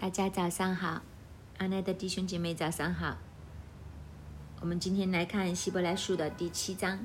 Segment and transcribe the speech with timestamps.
[0.00, 1.02] 大家早上好，
[1.56, 3.18] 阿奈的弟兄姐妹早上好。
[4.60, 7.04] 我们今天来看希伯来书的第七章，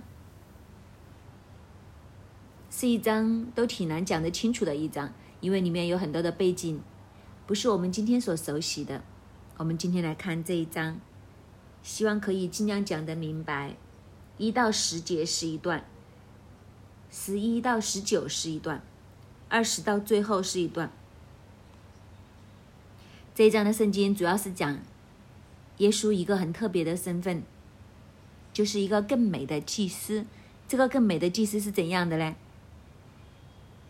[2.69, 6.81] 是一章都挺难讲得清楚的一章，因为里面有很多的背景，
[7.47, 9.03] 不是我们今天所熟悉的。
[9.57, 11.01] 我们今天来看这一章，
[11.81, 13.75] 希望可以尽量讲得明白。
[14.37, 15.83] 一到十节是一段，
[17.09, 18.83] 十一到十九是一段，
[19.49, 20.91] 二十到最后是一段。
[23.35, 24.77] 这一章的圣经主要是讲
[25.77, 27.41] 耶稣一个很特别的身份，
[28.53, 30.25] 就是一个更美的祭司。
[30.67, 32.35] 这个更美的祭司是怎样的呢？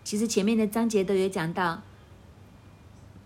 [0.06, 1.82] 其实前面的章节都有讲到，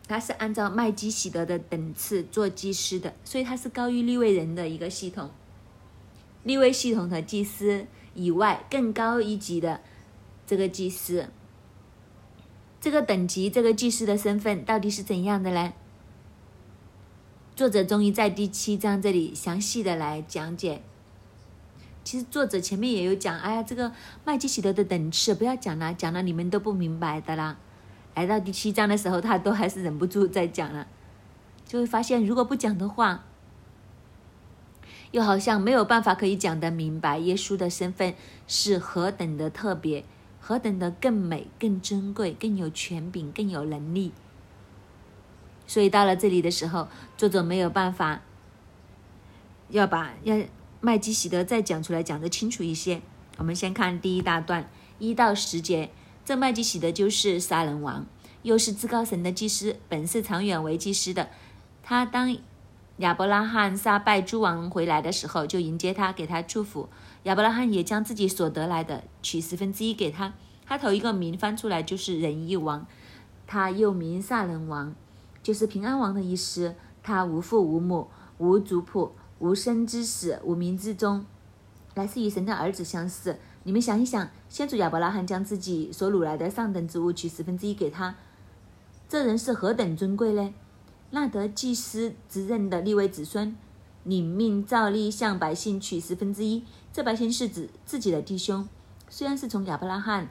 [0.07, 5.29] 他是按照麦基喜德的等次做祭司的，所以他是高于立位人的一个系统。
[6.43, 9.81] 立位系统和祭司以外更高一级的
[10.47, 11.29] 这个祭司，
[12.81, 15.73] 这个等级这个祭司的身份到底是怎样的呢？
[17.57, 20.83] 作者终于在第七章这里详细的来讲解。
[22.03, 23.91] 其实作者前面也有讲，哎呀，这个
[24.23, 27.57] 麦基喜德的等次不要讲了，讲了你们都不明白的啦。
[28.13, 30.85] 来到第七章的时候，他都还是忍不住在讲了，
[31.65, 33.25] 就会发现如果不讲的话，
[35.09, 38.13] 又好像没有办法可以讲得明白耶稣的身份
[38.45, 40.05] 是何等的特别，
[40.39, 44.11] 何等的更美、更珍贵、更有权柄、更有能力。
[45.67, 46.87] 所以到了这里的时候，
[47.17, 48.21] 作者没有办法
[49.69, 50.37] 要把要
[50.79, 53.01] 麦基喜德再讲出来，讲得清楚一些。
[53.37, 55.91] 我们先看第一大段一到十节，
[56.25, 58.05] 这麦基喜德就是杀人王，
[58.41, 61.29] 又是至高神的祭司，本是长远为祭司的。
[61.83, 62.35] 他当
[62.97, 66.89] 亚伯拉罕杀败诸王回来的时候，就迎接他，给他祝福。
[67.23, 70.33] 亚伯拉罕也将自己所得来的取十分之一给他。
[70.65, 72.87] 他头一个名翻出来就是仁义王，
[73.45, 74.95] 他又名杀人王。
[75.47, 76.75] 就是平安王的意思。
[77.01, 81.25] 他无父无母，无族谱，无生之始，无名之中，
[81.95, 83.39] 来自于神的儿子相似。
[83.63, 88.15] 你们想一想，先祖亚伯拉罕将自己所掳来的上等之物取十分之一给他，
[89.07, 90.53] 这人是何等尊贵呢？
[91.11, 93.55] 那得祭司之任的立位子孙，
[94.03, 96.65] 领命照例向百姓取十分之一。
[96.91, 98.67] 这百姓是指自己的弟兄，
[99.07, 100.27] 虽然是从亚伯拉罕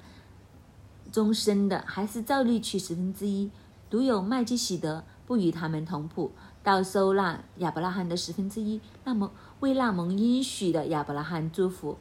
[1.10, 3.50] 中生的，还是照例取十分之一。
[3.88, 6.32] 独有麦基喜德不与他们同谱，
[6.62, 8.80] 到收纳亚伯拉罕的十分之一。
[9.04, 9.30] 那么
[9.60, 11.97] 为那蒙应许的亚伯拉罕祝福，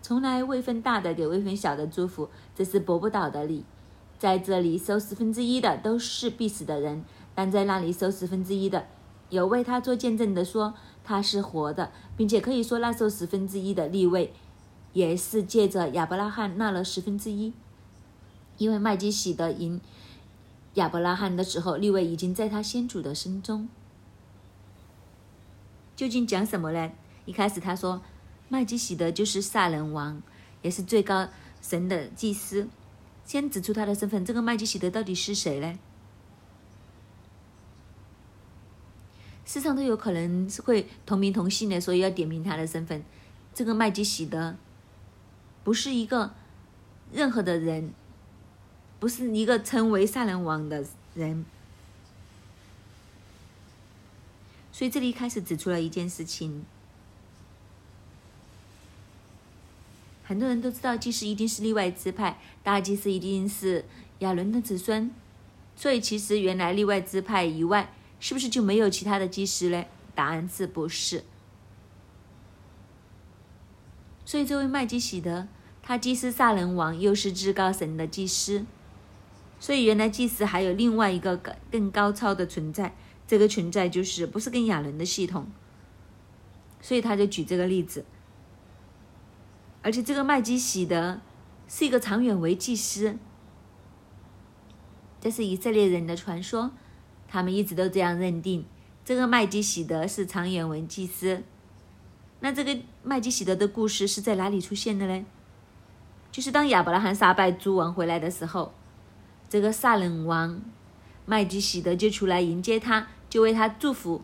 [0.00, 3.64] 从来未分大的给未分小的祝福，这是驳不倒的理。
[4.18, 7.04] 在这里收十分之一的都是必死的人，
[7.34, 8.86] 但在那里收十分之一的，
[9.28, 10.72] 有为他做见证的说
[11.04, 14.32] 他是活的，并且可以说那收十分之一的立位，
[14.94, 17.52] 也是借着亚伯拉罕纳了十分之一，
[18.56, 19.78] 因为麦基喜德赢。
[20.76, 23.68] 亚伯拉罕的时候，立位已经在他先祖的身中。
[25.94, 26.92] 究竟讲什么呢？
[27.24, 28.02] 一开始他说，
[28.48, 30.22] 麦基喜德就是萨人王，
[30.60, 31.28] 也是最高
[31.62, 32.68] 神的祭司。
[33.24, 35.78] 先指出他的身份，这个麦基喜德到底是谁呢？
[39.46, 43.02] 世上都有可能是会同名同姓的，所以要点名他的身份。
[43.54, 44.56] 这个麦基喜德
[45.64, 46.34] 不是一个
[47.10, 47.94] 任何的人。
[48.98, 50.84] 不是一个称为杀人王的
[51.14, 51.44] 人，
[54.72, 56.64] 所以这里开始指出了一件事情。
[60.24, 63.84] 很多人都知道祭司一定是例外支派，大祭司一定是
[64.20, 65.10] 亚伦的子孙，
[65.76, 69.84] 所以其实原来例外支派以外，是不是就没有其他的祭司呢？
[70.14, 71.22] 答案是不是？
[74.24, 75.46] 所以这位麦基喜德，
[75.82, 78.64] 他既是杀人王，又是至高神的祭司。
[79.58, 82.94] 所以，原来祭司还有另外一个更更高超的存在，
[83.26, 85.46] 这个存在就是不是跟亚伦的系统。
[86.82, 88.04] 所以他就举这个例子，
[89.82, 91.20] 而且这个麦基喜德
[91.66, 93.16] 是一个长远为祭司，
[95.20, 96.70] 这是以色列人的传说，
[97.26, 98.66] 他们一直都这样认定，
[99.04, 101.42] 这个麦基喜德是长远为祭司。
[102.40, 105.24] 那这个麦基喜德的故事是在哪里出现的呢？
[106.30, 108.74] 就是当亚伯拉罕杀败诸王回来的时候。
[109.56, 110.60] 这个萨冷王
[111.24, 114.20] 麦基喜德就出来迎接他，就为他祝福。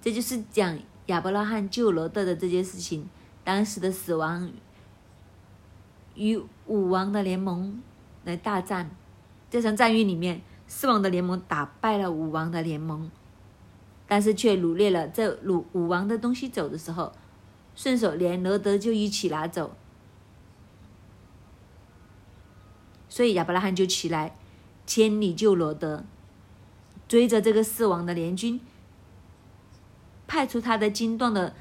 [0.00, 3.10] 这就是讲亚伯拉罕救罗德的这件事情。
[3.42, 4.52] 当时的死亡
[6.14, 7.82] 与武王的联盟
[8.22, 8.92] 来大战，
[9.50, 13.10] 这场战役里面，四王的联盟打败了武王的联盟，
[14.06, 17.10] 但是却掳掠了这掳武王的东西走的时候，
[17.74, 19.74] 顺手连罗德就一起拿走。
[23.16, 24.36] 所以亚伯拉罕就起来，
[24.86, 26.04] 千里救罗德，
[27.08, 28.60] 追着这个四王的联军，
[30.26, 31.54] 派出他的精壮的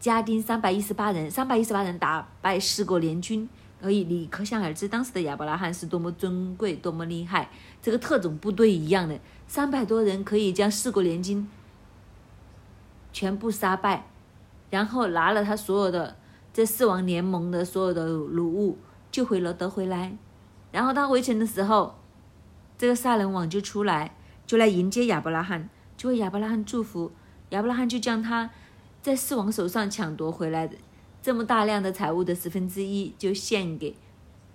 [0.00, 3.48] 家丁三百一十八人，三百一十八人打败四国联军。
[3.80, 7.48] 可以，你可想而知，当时的亚伯拉罕是多么尊贵，多么厉害。
[7.80, 11.48] 这个特种部队一样的，三百多人可以将四国联军
[13.12, 14.08] 全部杀败，
[14.70, 16.16] 然后拿了他所有的
[16.52, 18.78] 这四王联盟的所有的鲁物，
[19.12, 20.16] 救回了德回来。
[20.70, 21.98] 然后他回城的时候，
[22.76, 24.14] 这个杀人王就出来，
[24.46, 27.10] 就来迎接亚伯拉罕，就为亚伯拉罕祝福。
[27.50, 28.50] 亚伯拉罕就将他
[29.00, 30.76] 在四王手上抢夺回来的。
[31.22, 33.96] 这么大量的财物的十分之一就献给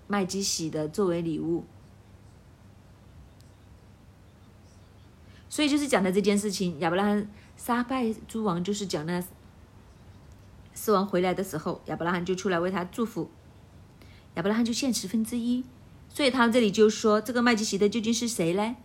[0.08, 1.66] 麦基喜的作为礼物，
[5.50, 6.80] 所以就是讲的这件事情。
[6.80, 7.28] 亚伯拉罕
[7.58, 9.24] 杀败诸王，就是讲那
[10.74, 13.30] 四王回来的时候，亚伯拉罕就出来为他祝福，
[14.36, 15.64] 亚伯拉罕就献十分之一。
[16.14, 18.76] 所以他这里就说，这个麦基喜德究竟是谁呢？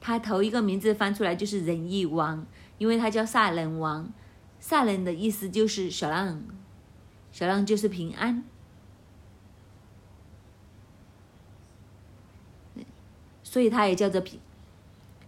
[0.00, 2.46] 他头一个名字翻出来就是仁义王，
[2.78, 4.10] 因为他叫萨冷王，
[4.58, 6.42] 萨冷的意思就是小浪。
[7.30, 8.42] 小浪就是平安，
[13.42, 14.40] 所以他也叫做平。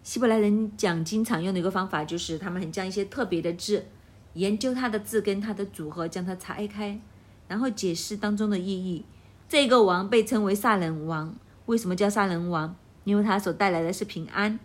[0.02, 3.84] 希伯来人讲经常用的一个方法就是，他们很将一些特别的字，
[4.32, 6.99] 研究它的字跟它的组合，将它拆开，
[7.46, 9.05] 然后解释当中的意义。
[9.50, 11.35] 这个王被称为萨人王，
[11.67, 12.75] 为什么叫萨人王？
[13.05, 14.58] 因为他所带来的是平安，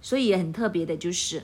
[0.00, 1.42] 所以也很特别的就是，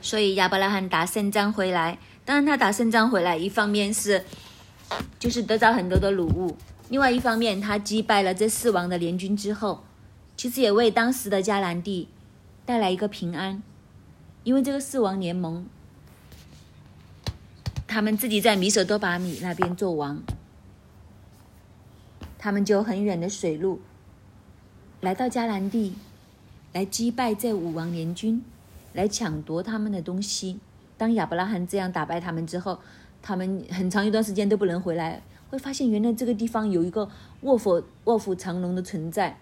[0.00, 4.24] 所以亚伯拉罕打胜仗回来，当然他打胜仗回来，一方面是。
[5.18, 6.54] 就是得到很多的礼物，
[6.90, 9.82] 另外一方面，他击败了这四王的联军之后，
[10.36, 12.06] 其实也为当时的迦南地
[12.66, 13.62] 带来一个平安，
[14.44, 15.66] 因为这个四王联盟，
[17.88, 20.22] 他们自己在米索多巴米那边做王，
[22.44, 23.80] 他们就很远的水路
[25.00, 25.94] 来到迦南地，
[26.74, 28.44] 来击败这五王联军，
[28.92, 30.60] 来抢夺他们的东西。
[30.98, 32.78] 当亚伯拉罕这样打败他们之后。
[33.22, 37.08] 他们很长一段时间都不能回来，会发现原来这个地方有一个
[37.40, 39.38] 卧虎卧虎藏龙的存在，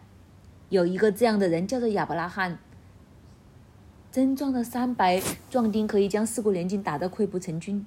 [0.69, 2.56] 有一个这样的人叫做亚伯拉罕，
[4.12, 5.20] 真正的三百
[5.50, 7.84] 壮丁可以将四国联军打得溃不成军，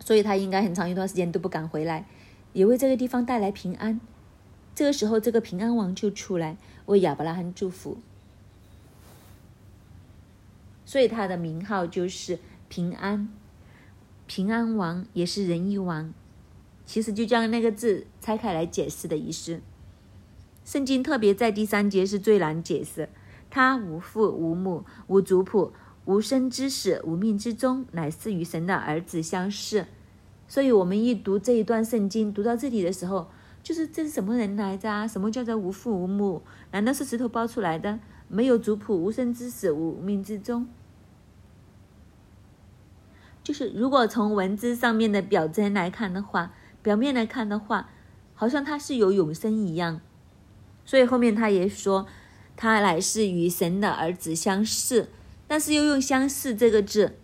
[0.00, 2.04] 所以他应该很长一段时间都不敢回来，
[2.52, 4.00] 也为这个地方带来平安。
[4.74, 6.56] 这个时候，这个平安王就出来
[6.86, 7.98] 为亚伯拉罕祝福，
[10.84, 13.28] 所以他的名号就是平安。
[14.26, 16.12] 平安王也是仁义王，
[16.86, 19.60] 其实就将那个字拆开来解释的意思。
[20.64, 23.08] 圣经特别在第三节是最难解释，
[23.50, 25.72] 他无父无母无族谱
[26.04, 29.86] 无生之始无命之中，乃是与神的儿子相似。
[30.48, 33.28] 所以，我们一读这一段圣经，读到这里的时候，
[33.62, 35.06] 就是这是什么人来着啊？
[35.06, 36.42] 什么叫做无父无母？
[36.72, 38.00] 难道是石头包出来的？
[38.28, 40.66] 没有族谱，无生之始，无命之中？
[43.44, 46.52] 就是如果从文字上面的表征来看的话，
[46.82, 47.90] 表面来看的话，
[48.34, 50.00] 好像他是有永生一样，
[50.84, 52.06] 所以后面他也说，
[52.56, 55.08] 他乃是与神的儿子相似，
[55.46, 57.16] 但是又用相似这个字，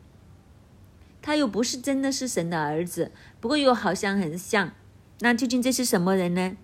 [1.24, 3.10] 他又不是真的是神的儿子，
[3.40, 4.72] 不过又好像很像，
[5.20, 6.54] 那究竟这是什么人呢？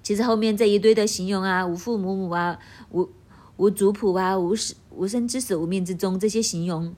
[0.00, 2.60] 其实后面这一堆的形容啊，无父无母啊，
[2.92, 3.10] 无
[3.56, 6.94] 无族谱啊，无始无生之始，无命之中这些形容。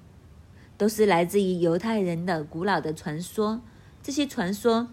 [0.76, 3.62] 都是来自于犹太人的古老的传说，
[4.02, 4.88] 这些传说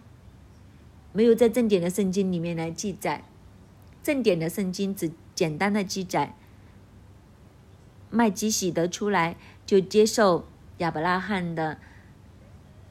[1.12, 3.25] 没有在正典的圣经里面来记载。
[4.01, 6.38] 正典的圣经只简单的记载，
[8.10, 11.77] 麦基洗德出来就接受亚伯拉罕的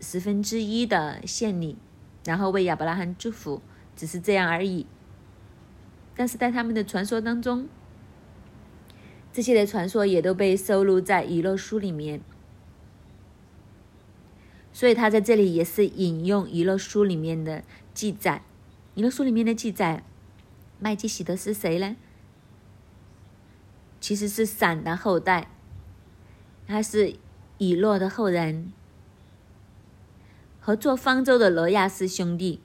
[0.01, 1.77] 十分之一的献礼，
[2.25, 3.61] 然后为亚伯拉罕祝福，
[3.95, 4.87] 只是这样而已。
[6.17, 7.69] 但是在他们的传说当中，
[9.33, 12.21] 这些的传说也都被收录在以诺书里面。
[14.73, 17.63] 所以他在这里也是引用《遗乐书》里面的
[17.93, 18.43] 记载，
[18.99, 20.03] 《遗乐书》里面的记载，
[20.81, 21.97] 麦基洗德是谁呢？
[24.01, 25.49] 其实是闪的后代，
[26.67, 27.17] 他是
[27.59, 28.73] 以诺的后人，
[30.61, 32.61] 和做方舟的罗亚斯兄弟。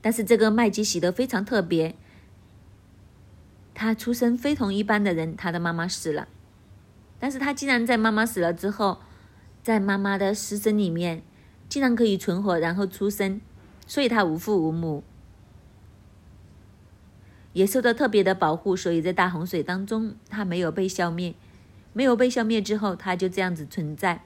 [0.00, 1.94] 但是这个麦基洗德非常特别，
[3.72, 6.28] 他出身非同一般的人，他的妈妈死了。
[7.18, 8.98] 但是他竟然在妈妈死了之后，
[9.62, 11.22] 在妈妈的尸身里面，
[11.70, 13.40] 竟然可以存活，然后出生，
[13.86, 15.02] 所以他无父无母，
[17.54, 21.34] 也受到特别的保护，所以在大洪水当中，他没有被消灭，
[21.92, 24.24] 没有被消灭之后，他就这样子存在，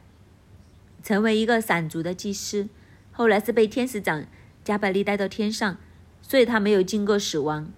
[1.02, 2.68] 成为一个闪族的祭司，
[3.12, 4.25] 后来是被天使长
[4.64, 5.76] 加百利带到天上，
[6.23, 7.70] 所以他没有经过死亡，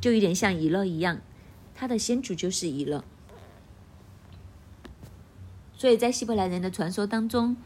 [0.00, 1.20] 就有点像以勒一样，
[1.74, 3.04] 他的先祖就是以勒。
[5.76, 7.56] 所以在希伯来人的传说当中，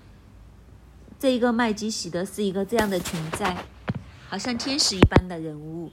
[1.18, 3.64] 这一个麦基喜德是一个这样的存在，
[4.28, 5.92] 好像天使一般的人物。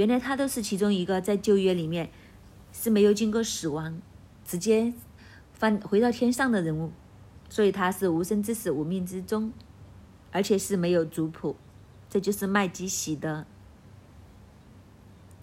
[0.00, 2.08] 原来他都是其中一个在旧约里面
[2.72, 4.00] 是没有经过死亡，
[4.46, 4.94] 直接
[5.52, 6.90] 翻回到天上的人物，
[7.50, 9.52] 所以他是无生之死，无命之中，
[10.32, 11.54] 而且是没有族谱。
[12.08, 13.44] 这就是麦基喜德。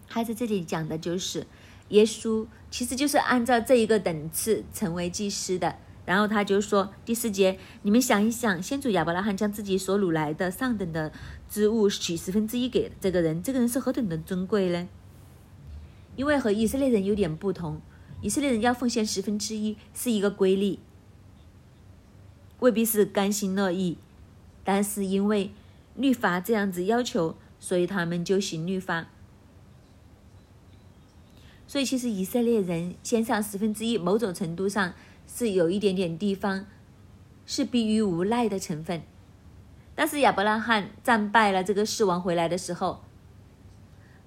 [0.08, 1.46] 他在这里讲的就是
[1.90, 5.78] 耶稣，其实就是按照这一个等次成为祭司的。
[6.08, 11.12] 然后他就说第四节，你们想一想，先祖亚伯拉罕将自己所掳来的上等的
[11.48, 14.88] 之物取十分之一给这个人，这个人是何等的尊贵呢？
[16.16, 17.82] 因为和以色列人有点不同，
[18.22, 20.80] 以色列人要奉献十分之一是一个规律，
[22.62, 23.98] 未必是甘心乐意，
[24.64, 25.52] 但是因为。
[26.00, 29.08] 律法这样子要求，所以他们就行律法。
[31.66, 34.94] 所以其实以色列人献上十分之一，某种程度上
[35.28, 36.66] 是有一点点地方
[37.46, 39.04] 是逼于无奈的成分。
[39.94, 43.04] 但是亚伯拉罕战败了这个世王回来的时候，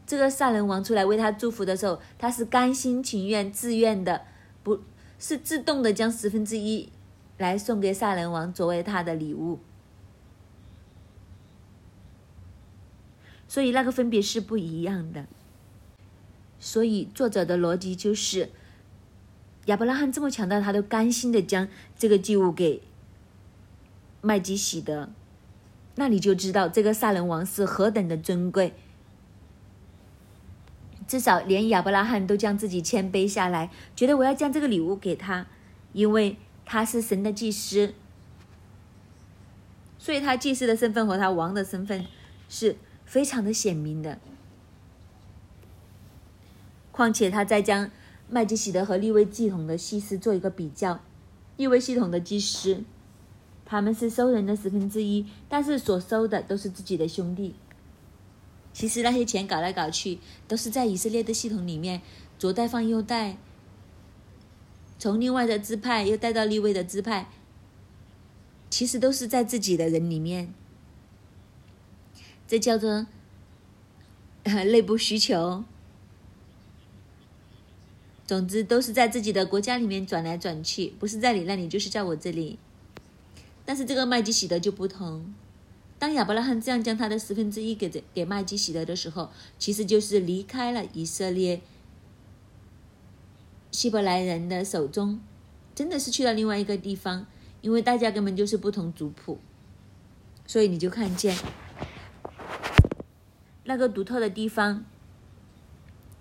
[0.07, 4.23] 这个萨人王出来为他祝福的时候，他是甘心情愿、自愿的，
[4.63, 4.81] 不
[5.19, 6.91] 是自动的将十分之一
[7.39, 9.61] 来送给萨人王作为他的礼物。
[13.47, 15.27] 所以那个分别是不一样的。
[16.59, 18.51] 所以作者的逻辑就是，
[19.71, 22.83] 亚伯拉罕这么强大，他都甘心的将这个祭物给
[24.21, 25.09] 麦基洗德，
[25.95, 28.75] 那你就知道这个杀人王是何等的尊贵。
[31.07, 35.47] 至少连亚伯拉罕都将自己谦卑下来，觉得我要将这个礼物给他，
[35.93, 37.95] 因为他是神的祭司，
[39.99, 42.05] 所以他祭司的身份和他王的身份
[42.49, 42.77] 是。
[43.11, 44.21] 非常的显明的，
[46.93, 47.91] 况且他在将
[48.31, 51.01] 麦基喜德和利位系统的祭司做一个比较，
[51.57, 52.85] 利位系统的祭司，
[53.65, 57.57] 他们是收人的十分之一，但是所收的都是自己的兄弟。
[58.73, 62.03] 其实那些钱搞来搞去，都是在以色列的系统里面
[62.39, 63.37] 左带放右带，
[64.97, 67.29] 从另外的支派又带到利位的支派，
[68.71, 70.55] 其实都是在自己的人里面。
[72.47, 73.07] 这叫做
[74.45, 75.65] 内部需求。
[78.31, 82.61] 总之，都是在自己的国家里面转来转去，不是在你那里，就是在我这里。
[83.65, 85.35] 但是这个麦基喜德就不同。
[85.99, 91.61] 当亚伯拉罕这样将他的十分之一给给麦基喜德的时候，其实就是离开了以色列
[93.73, 95.21] 希伯来人的手中，
[95.75, 97.27] 真的是去了另外一个地方，
[97.63, 99.41] 因为大家根本就是不同族谱，
[100.47, 101.37] 所以你就看见。
[103.65, 104.85] 那个独特的地方，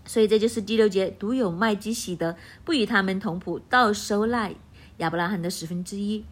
[0.09, 2.35] 所以这就是第六节独有麦基喜德
[2.65, 4.49] 不与他们同谱，倒收纳
[4.97, 6.25] 亚伯拉罕的十分之一。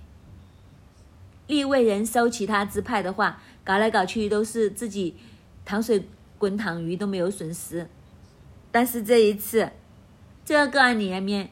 [1.45, 5.15] 利未人收其他支派的话，搞来搞去都是自己
[5.63, 6.07] 糖水
[6.39, 7.87] 滚糖鱼都没有损失。
[8.71, 9.69] 但是这一次，
[10.43, 11.51] 这个个案里面，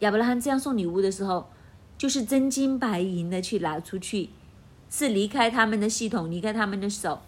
[0.00, 1.50] 亚伯拉罕这样送礼物的时候，
[1.96, 4.28] 就是真金白银的去拿出去，
[4.90, 7.22] 是离开他们的系统，离开他们的手。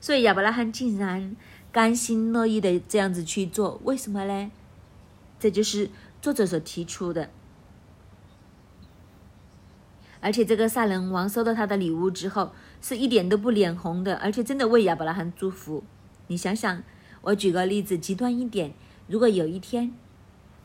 [0.00, 1.36] 所以亚伯拉罕竟然
[1.72, 4.50] 甘心乐意的这样子去做，为什么呢？
[5.38, 7.30] 这就是作者所提出的。
[10.20, 15.82] 而且这个萨人王收到他的礼物之后，是一点都不脸红的，而且真的为亚伯拉罕祝福。
[16.26, 16.82] 你想想，
[17.22, 18.74] 我举个例子，极端一点，
[19.06, 19.92] 如果有一天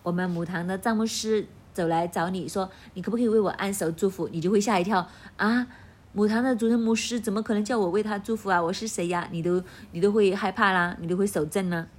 [0.03, 4.27] 我们母堂的张牧师走来找你说，你可不可以为我按手祝福？
[4.27, 5.07] 你就会吓一跳
[5.37, 5.67] 啊！
[6.15, 8.61] 母堂的主任牧师怎么可能叫我为他祝福啊？
[8.61, 9.27] 我是谁呀？
[9.31, 11.89] 你都你都会害怕啦，你都会守正呢。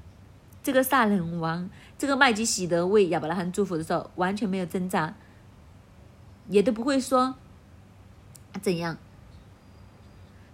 [0.62, 1.68] 这个萨冷王，
[1.98, 5.14] 这个麦基喜德为亚伯拉罕祝福的时候，完全没有挣扎，
[6.48, 7.34] 也都不会说
[8.62, 8.96] 怎样。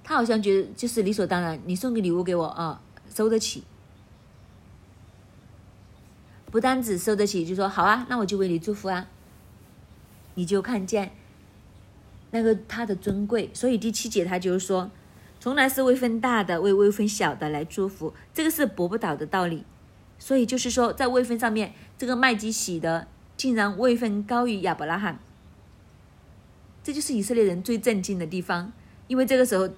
[0.02, 2.82] 他好像觉得就是理所当然，你送个礼物给我啊，
[3.14, 3.62] 收得起。
[6.50, 9.06] 不单只收得起，就说好啊，那我就为你祝福啊。
[10.34, 11.12] 你就看见。
[12.32, 14.90] 那个他的尊贵，所以第七节他就是说，
[15.38, 19.64] 从来是位分大的为位分小的来祝福，这个是驳不倒的道理。
[20.18, 25.18] 所以就是说，在位分上面，这个麦基喜德竟然位分高于亚伯拉罕，
[26.82, 28.72] 这就是以色列人最震惊的地方。
[29.08, 29.68] 因为这个时候，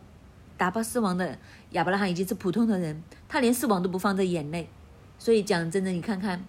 [0.56, 1.38] 打败四王的
[1.70, 4.68] 亚伯拉罕已经是普通的人，他连四王都不放在眼内。
[5.18, 6.44] 所以讲真的，你看看，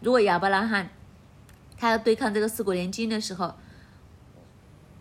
[0.00, 0.88] 如果亚伯拉罕
[1.76, 3.54] 他要对抗这个四国联军的时候，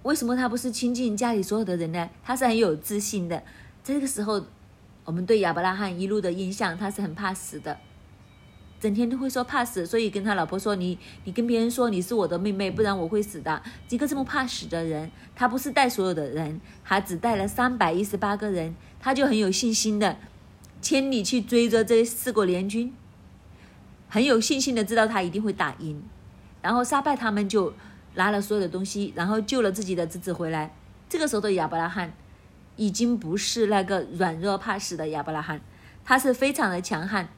[0.05, 2.07] 为什么他不是亲近家里所有的人呢？
[2.23, 3.41] 他是很有自信的。
[3.83, 4.39] 这个时候，
[5.03, 7.75] 我们对亚伯拉罕一路的印象，他是很怕死的，
[8.79, 20.17] 整天都会说怕死，所以跟他老婆说：“你你跟别人说你是我的妹妹，不然我会死的。”一个这么怕死的人，他不是带所有的人，他只带了三百一十八个人，他就很有信心的
[20.83, 22.93] 千里去追着这四国联军，
[24.07, 26.03] 很有信心的知道他一定会打赢，
[26.61, 27.73] 然后杀败他们，就
[28.15, 30.73] 拿了所有的东西，然后救了自己的侄子回来。
[31.07, 32.13] 这个时候的亚伯拉罕。
[32.77, 35.61] 已经不是那个软弱怕死的亚伯拉罕，
[36.03, 37.29] 他是非常的强悍，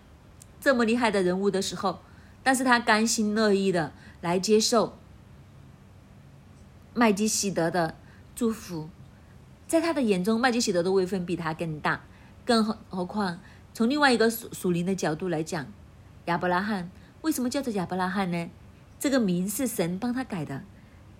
[0.59, 1.99] 这么厉害的人物的时候，
[2.41, 3.91] 但是他甘心乐意的
[4.21, 4.97] 来接受
[6.95, 7.93] 麦基喜德的
[8.35, 8.89] 祝福，
[9.67, 12.01] 在他的眼中，麦基喜德的位分比他更大，
[12.43, 13.39] 更何何况
[13.75, 15.67] 从另外一个属属灵的角度来讲，
[16.25, 16.89] 亚伯拉罕
[17.21, 18.49] 为什么叫做亚伯拉罕呢？
[18.99, 20.63] 这个名是神帮他改的，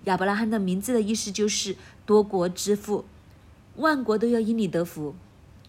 [0.04, 3.04] 亚伯拉罕的名字的意思就是多国之父。
[3.76, 5.14] 万国都要因你得福，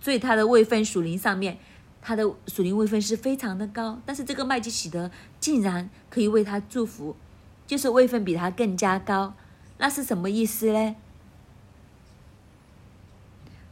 [0.01, 1.59] 所以他的位分属灵上面，
[2.01, 4.01] 他的属灵位分是非常的高。
[4.03, 7.15] 但是这个麦基喜德竟然可以为他祝福，
[7.67, 9.35] 就是位分比他更加高，
[9.77, 10.95] 那是什么意思呢？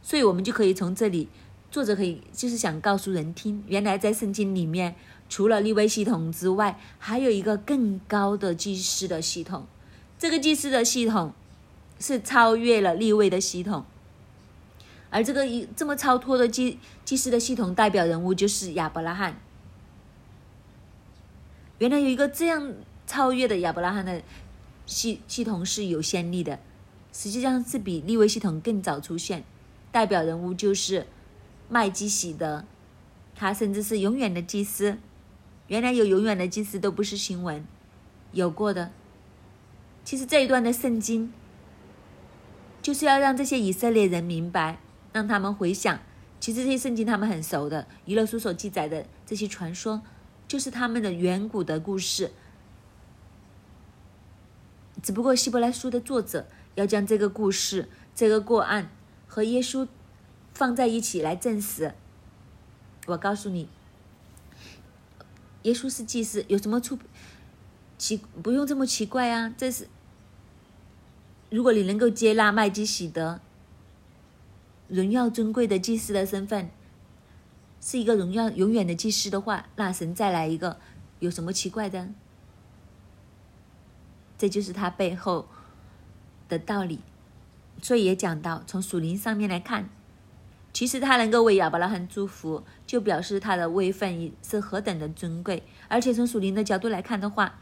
[0.00, 1.28] 所以我们就可以从这里，
[1.72, 4.94] 作者可以就是想告诉人听，原来在圣经里面，
[5.28, 9.66] 除了立位系统之外，还有一个更高的祭司的系统。
[10.18, 11.32] 这个祭司的系统
[12.00, 13.84] 是超越了立位的系统。
[15.10, 19.40] 而这个一这么超脱的祭祭司的系统代表人物就是亚伯拉罕。
[21.78, 22.74] 原来有一个这样
[23.06, 24.20] 超越的亚伯拉罕的
[24.84, 26.58] 系系统是有先例的，
[27.12, 29.44] 实际上是比立位系统更早出现。
[29.90, 31.06] 代表人物就是
[31.68, 32.64] 麦基喜德，
[33.34, 34.98] 他甚至是永远的祭司。
[35.68, 37.64] 原来有永远的祭司都不是新闻，
[38.32, 38.90] 有过的。
[40.04, 41.32] 其实这一段的圣经
[42.82, 44.80] 就是要让这些以色列人明白。
[45.10, 45.98] 让他们回想，
[46.38, 50.02] 其实这些圣经他们很熟的，《娱乐书》所记载的这些传说，
[50.46, 52.30] 就是他们的远古的故事。
[55.02, 58.90] 只不过《希伯来书》的作者要将这个故事、这个过案
[59.26, 59.88] 和耶稣
[60.52, 61.94] 放在一起来证实。
[63.06, 63.68] 我告诉你，
[65.68, 66.98] 耶稣是祭司，有什么出
[67.98, 68.22] 奇？
[68.42, 69.52] 不用这么奇怪啊！
[69.58, 69.86] 这是，
[71.50, 73.40] 如果你能够接纳麦基喜德。
[74.88, 76.70] 荣耀尊贵的祭司的身份，
[77.78, 80.78] 是一个荣耀永远的祭司的话，那神再来一个，
[81.18, 82.08] 有什么奇怪的？
[84.38, 85.46] 这就是他背后
[86.48, 87.00] 的道理。
[87.82, 89.90] 所以也讲到，从属灵上面来看，
[90.72, 95.62] 其实他能够为亚伯拉罕祝福，就表示他的位分是何等的尊贵。
[95.88, 97.60] 而且从属灵的角度来看的话，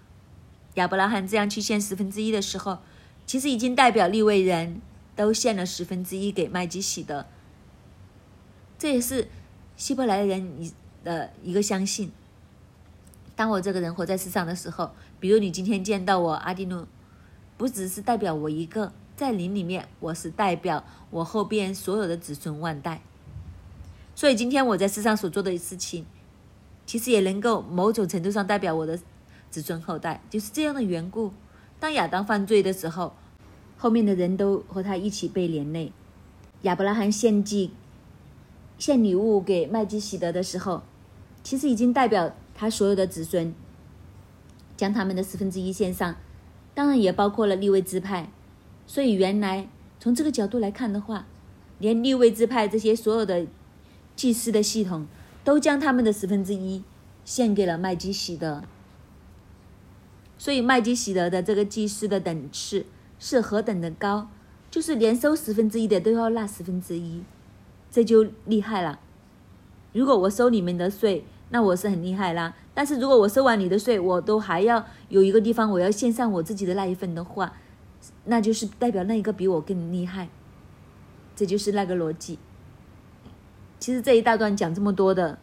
[0.74, 2.78] 亚伯拉罕这样去献十分之一的时候，
[3.26, 4.80] 其实已经代表立位人。
[5.16, 7.24] 都献了十分之一给麦基喜德，
[8.78, 9.28] 这也是
[9.74, 10.70] 希伯来人一
[11.02, 12.12] 的一个相信。
[13.34, 16.86] 当我这个人活在世上的时候，比如你今天见到我阿迪努，
[17.56, 23.00] 不只是代表我一个，在灵里面我是代表我后边所有的子孙万代。
[24.14, 26.06] 所以今天我在世上所做的事情，
[26.86, 28.98] 其实也能够某种程度上代表我的
[29.50, 31.32] 子孙后代，就是这样的缘故。
[31.80, 33.14] 当亚当犯罪的时候。
[33.78, 35.92] 后面的人都和他一起被连累。
[36.62, 37.72] 亚伯拉罕献祭、
[38.78, 40.82] 献礼物给麦基喜德的时候，
[41.42, 43.54] 其实已经代表他所有的子孙
[44.78, 46.16] 将他们的十分之一献上，
[46.74, 48.30] 当然也包括了立位支派。
[48.86, 49.68] 所以原来
[49.98, 51.26] 从这个角度来看的话，
[51.78, 53.46] 连立位支派这些所有的
[54.14, 55.06] 祭司的系统，
[55.44, 56.82] 都将他们的十分之一
[57.24, 58.62] 献给了麦基喜德。
[60.38, 62.86] 所以麦基喜德的这个祭司的等次。
[63.18, 64.28] 是何等的高，
[64.70, 67.22] 就是连收十分之一的都要纳十分之一，
[67.90, 69.00] 这就厉害了。
[69.94, 72.54] 如果我收你们的税，那我是很厉害啦。
[72.74, 77.54] 但是如果我收完你的税，我都还要有一个地方我要献上我自己的那一份的话，
[78.24, 80.28] 那就是代表那一个比我更厉害。
[81.34, 82.38] 这就是那个逻辑。
[83.78, 85.38] 其实这一大段讲这么多的，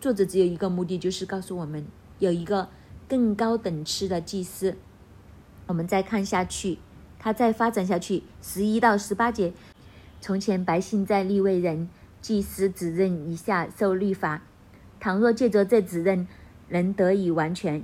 [0.00, 1.84] 作者只有一个目的，就是告诉我们
[2.20, 2.68] 有一个
[3.08, 4.76] 更高等次的祭司。
[5.66, 6.78] 我们再看下去，
[7.18, 9.52] 他再发展下去，十一到十八节。
[10.20, 11.88] 从前百姓在立位人、
[12.20, 14.42] 祭司指认以下受律法，
[15.00, 16.28] 倘若借着这指认
[16.68, 17.82] 能得以完全，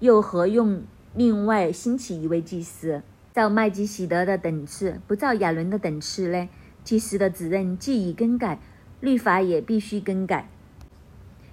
[0.00, 0.82] 又何用
[1.14, 3.02] 另外兴起一位祭司，
[3.34, 6.48] 照麦基喜德的等次，不照亚伦的等次呢？
[6.82, 8.58] 祭司的指认既已更改，
[9.00, 10.48] 律法也必须更改。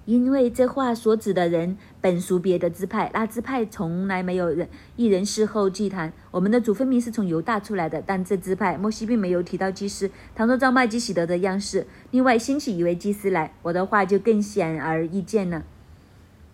[0.06, 6.14] 因为这话所指的人本属别的支派，那支派从来没有人一人侍候祭坛。
[6.30, 10.10] 我们的主分明是从犹大出来的，但这支派摩西并没有提到祭司。
[10.34, 15.64] 倘若照麦基喜德的样式，另外兴起一位祭司来，我的话就更显而易见了。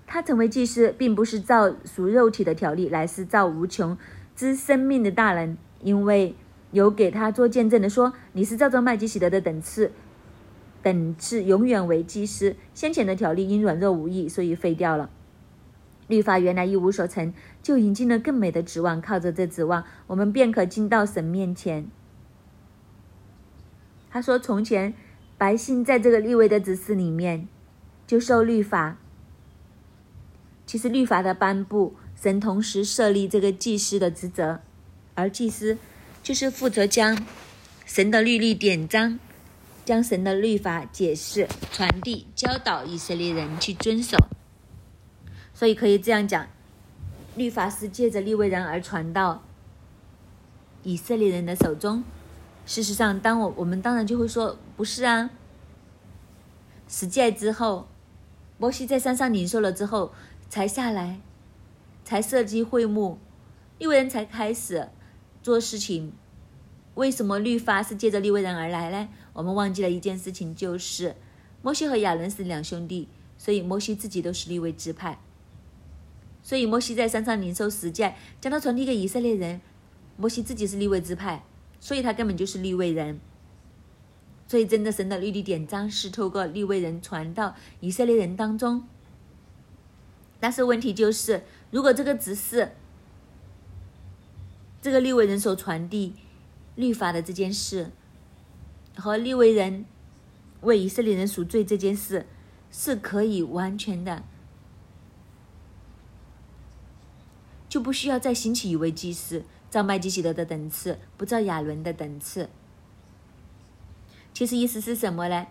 [0.06, 3.98] 他成为祭司，并不是照属肉体的条例，乃是造无穷
[4.36, 6.34] 之生命的大人，因为
[6.70, 9.92] 有给他做见证的说，你是照着麦基喜德的等次。
[10.82, 12.54] 等次永远为祭司。
[12.72, 15.10] 先前的条例因软弱无益，所以废掉了。
[16.06, 19.00] 律法原来一无所成就，引进了更美的指望。
[19.00, 21.88] 靠着这指望，我们便可进到神面前。
[24.08, 24.94] 他说：“从前
[25.36, 27.48] 百姓在这个立位的指示里面
[28.06, 28.98] 就受律法。
[30.66, 34.60] 其实律法的颁布，神同时设立这个祭司的职责，
[35.14, 35.78] 而祭司
[36.22, 37.24] 就是负责将
[37.86, 39.18] 神的律例典章。”
[39.86, 44.18] 将神的律法解释、传递、教导以色列人去遵守，
[45.54, 46.48] 所以可以这样讲：
[47.36, 49.44] 律法是借着利未人而传到
[50.82, 52.02] 以色列人的手中。
[52.66, 55.30] 事实上，当我我们当然就会说不是啊。
[56.88, 57.86] 十诫之后，
[58.58, 60.12] 摩西在山上领受了之后，
[60.48, 61.20] 才下来，
[62.04, 63.18] 才设计会幕，
[63.78, 64.88] 利未人才开始
[65.42, 66.12] 做事情。
[66.94, 69.08] 为什么律法是借着利未人而来呢？
[69.34, 71.14] 我们忘记了一件事情，就是
[71.60, 75.18] 摩西和亚伦是两兄弟，所以摩西自己都是立位支派。
[76.42, 79.60] 所以摩西在山上领受十诫，将它传递给以色列人。
[80.16, 81.44] 摩西自己是立位支派，
[81.78, 83.20] 所以他根本就是立位人。
[84.48, 88.84] 所以真的神的律例典章是透过立位人传到以色列人当中。
[90.46, 92.70] 但是问题就是，如果这个只是
[94.80, 96.14] 这个立位人所传递
[96.76, 97.90] 律法的这件事。
[98.94, 99.84] 和利未人
[100.60, 102.26] 为以色列人赎罪这件事
[102.70, 104.22] 是可以完全的，
[107.68, 112.48] 就不需要再兴起一位祭司，照麦基洗德的等次，不照亚伦的等次。
[114.32, 115.48] 其实意思是什么呢？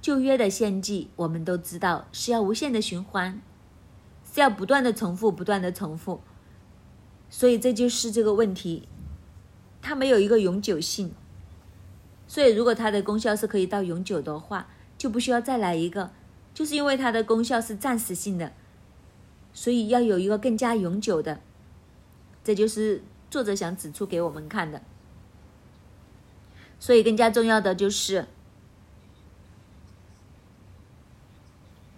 [0.00, 3.40] 旧约的献祭我们都知道是要无限的循环，
[4.32, 6.20] 是要不断的重复，不断的重复，
[7.28, 8.88] 所以这就是这个问题，
[9.82, 11.14] 它没有一个永久性。
[12.26, 16.12] 所以，如果它的功效是可以到永久的话，就不需要再来一个，
[16.54, 18.54] 就是因为它的功效是暂时性的，
[19.52, 21.40] 所以要有一个更加永久的。
[22.42, 24.80] 这就是作者想指出给我们看的。
[26.80, 28.26] 所以，更加重要的就是，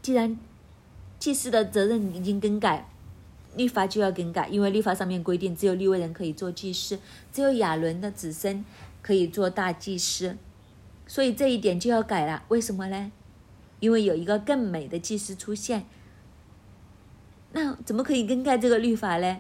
[0.03, 0.37] 既然
[1.25, 2.87] 祭司的责任已经更改，
[3.57, 6.99] 律法就要更改，因为律法上面规定，只有立位人可以做祭司，
[7.33, 8.63] 只有亚伦的子孙。
[9.01, 10.37] 可以做大祭司，
[11.07, 12.43] 所以这一点就要改了。
[12.49, 13.13] 为什么呢？
[13.81, 15.85] 因为有一个更美的祭司出现。
[17.53, 19.39] 那怎么可以更改这个律法呢？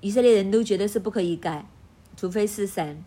[0.00, 1.66] 以色列人都觉得是不可以改，
[2.16, 3.04] 除非是神。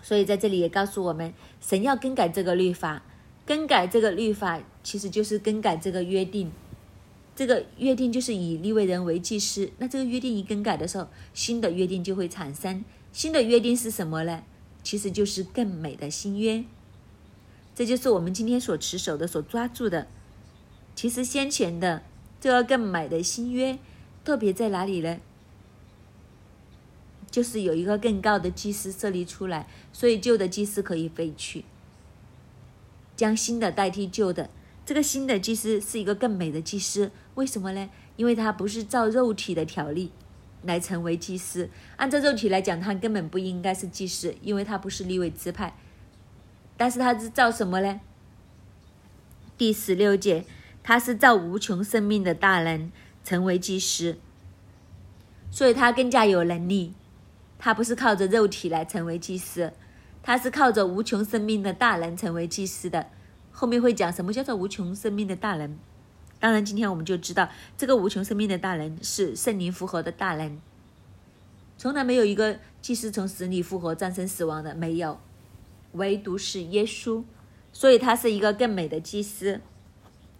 [0.00, 3.02] 所以在这里也告诉我们，神要更改这个律法，
[3.44, 6.50] 更改这个律法其实就是更改这个约定。
[7.36, 9.70] 这个约定就是以立位人为祭司。
[9.78, 12.84] 那这个约定一更改的时候，新的约定就会产生。
[13.12, 14.42] 新的约定是什么呢？
[14.82, 16.64] 其实就是更美的新约，
[17.74, 20.06] 这就是我们今天所持守的、所抓住的。
[20.94, 22.02] 其实先前的
[22.40, 23.78] 这个更美的新约，
[24.24, 25.18] 特别在哪里呢？
[27.30, 31.64] 就是有一个更高的祭司设立出来，所以旧的祭司可以废去，
[33.16, 34.50] 将新的代替旧的。
[34.86, 37.90] 这个新的祭司是一个更美的祭司，为什么呢？
[38.16, 40.12] 因为他不是照肉体的条例。
[40.66, 45.76] 来成为祭司，按照肉体来讲，他根本不应该是祭司，因为他不是立位支派。
[46.78, 48.00] 但是他是造什么呢？
[49.58, 50.46] 第十六节，
[50.82, 52.90] 他是造无穷生命的大人
[53.22, 54.16] 成为祭司，
[55.50, 56.94] 所以他更加有能力。
[57.58, 59.70] 他不是靠着肉体来成为祭司，
[60.22, 63.10] 他是靠着无穷生命的大人成为祭司的。
[63.52, 65.78] 后面会讲什么叫做无穷生命的大人。
[66.44, 70.60] 当然，今天我们就知道，这个无穷生命的大人是圣灵复活的大人。
[71.78, 75.18] 从来没有一个祭司从死里复活、战胜死亡的，没有，
[75.92, 77.24] 唯独是耶稣。
[77.72, 79.62] 所以他是一个更美的祭司，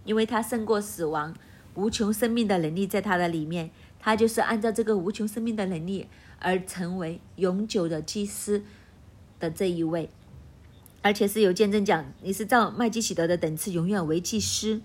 [0.04, 1.34] 因为他胜过死亡，
[1.72, 6.06] 无穷生命的能力在他的里面，他就是按照这个无穷生命的能力
[6.38, 8.62] 而成为永久的祭司
[9.40, 10.10] 的这一位，
[11.00, 14.82] 而且是有见证讲，你是照麦基喜德的等次，永远为祭司。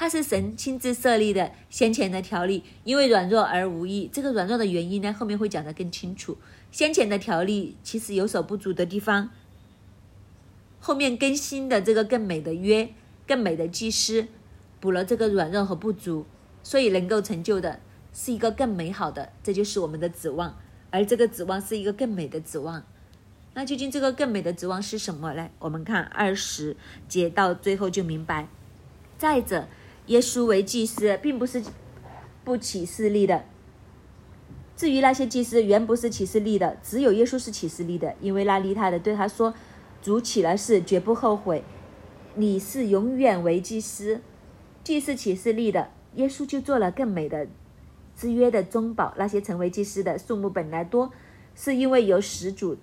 [0.00, 4.08] 他是神亲自设立的先前的条例，因为软弱而无益。
[4.12, 6.38] 这个软弱的原因呢，后面会讲得更清楚。
[6.70, 9.30] 先前的条例其实有所不足的地方，
[10.78, 12.90] 后面更新的这个更美的约、
[13.26, 14.28] 更美的祭司
[14.78, 16.24] 补了这个软弱和不足，
[16.62, 17.80] 所以能够成就的
[18.14, 20.56] 是一个更美好的，这就是我们的指望。
[20.90, 22.84] 而这个指望是一个更美的指望。
[23.54, 25.50] 那究竟这个更美的指望是什么呢？
[25.58, 26.76] 我们看二十
[27.08, 28.46] 节到最后就明白。
[29.18, 29.66] 再者，
[30.08, 31.62] 耶稣为祭司，并不是
[32.44, 33.44] 不起势力的。
[34.76, 39.52] 至于那些祭司，原不是起势力的，只有耶稣是起势力的，因为那利他的对他说
[40.00, 41.64] ：“主起了誓，绝不后悔。
[42.34, 44.20] 你是永远为祭司。”
[44.84, 47.48] 祭司起势力的，耶稣就做了更美的
[48.16, 49.12] 之约的中保。
[49.18, 51.12] 那些成为祭司的数目本来多，
[51.54, 52.76] 是因为有始祖。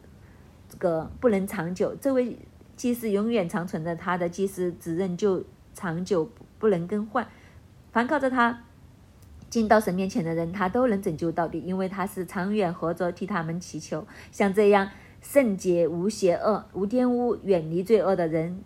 [0.67, 2.38] 这个不能长久，这位
[2.75, 7.27] 祭司永远长存的，他的祭司指认就长久不能更换。
[7.91, 8.63] 凡靠着他
[9.49, 14.05] 进到神面前的人，他都能拯救到底，因为他是长远活着替他们祈求。
[14.31, 14.89] 像这样
[15.21, 18.61] 圣洁无邪恶、无玷污、远离罪恶的人，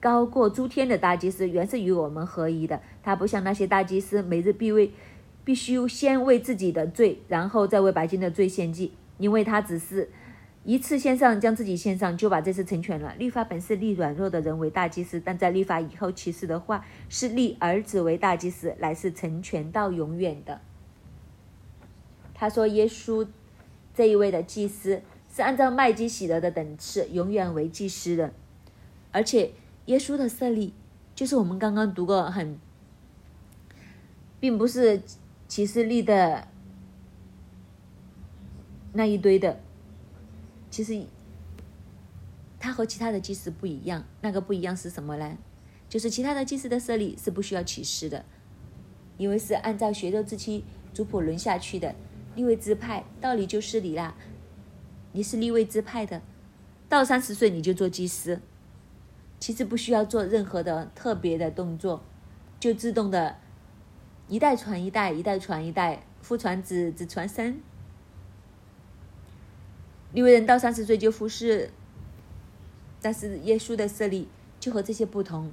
[0.00, 2.80] 高过诸天的大祭司，原是与我们合一的。
[3.02, 4.92] 他不像那些大祭司，每日必为
[5.44, 10.10] 必须先为自己的罪，然后再为百姓的罪献祭，因为他只是。
[10.64, 13.12] 一次献上，将自己献上，就把这次成全了。
[13.16, 20.60] 律法本是立软弱的人为大祭司，但在律法以后启示的话，是立儿子为大祭司，乃是成全到永远的。
[22.32, 23.26] 他说：“耶稣
[23.92, 25.02] 这一位的祭司
[25.34, 28.32] 是按照麦基洗德的等次，永远为祭司的。
[29.10, 29.50] 而且
[29.86, 30.72] 耶稣的设立，
[31.16, 32.56] 就是我们刚刚读过，很，
[34.38, 35.02] 并不是
[35.48, 36.46] 其实立的
[38.92, 39.58] 那一堆的。”
[40.72, 41.04] 其实，
[42.58, 44.04] 他和其他的祭司不一样。
[44.22, 45.36] 那个不一样是什么呢？
[45.86, 48.24] 就是其他的祭司的设立是不需要启示的，
[49.18, 51.94] 因为是按照血肉之躯族谱轮下去的。
[52.34, 54.16] 立位支派道理就是你啦，
[55.12, 56.22] 你是立位支派的，
[56.88, 58.40] 到三十岁你就做祭司，
[59.38, 62.02] 其实不需要做任何的特别的动作，
[62.58, 63.36] 就自动的，
[64.26, 67.60] 一代传一代，一代传一代，父传子，子传孙。
[70.12, 71.70] 因为人到三十岁就服侍，
[73.00, 74.28] 但是耶稣的设立
[74.60, 75.50] 就和这些不同，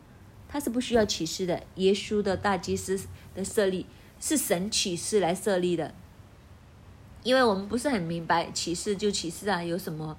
[0.49, 1.63] 他是不需要启示的。
[1.75, 2.99] 耶稣的大祭司
[3.33, 3.85] 的设立
[4.19, 5.95] 是神启示来设立的，
[7.23, 10.17] 因为我们不是很明白启示就启示啊有什么？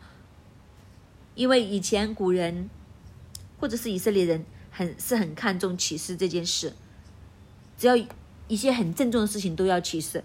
[1.35, 2.70] 因为以前古人
[3.59, 6.72] 或者是以色列人很是很看重启示这件事，
[7.76, 7.94] 只要
[8.48, 10.24] 一些很郑重的事情都要启示，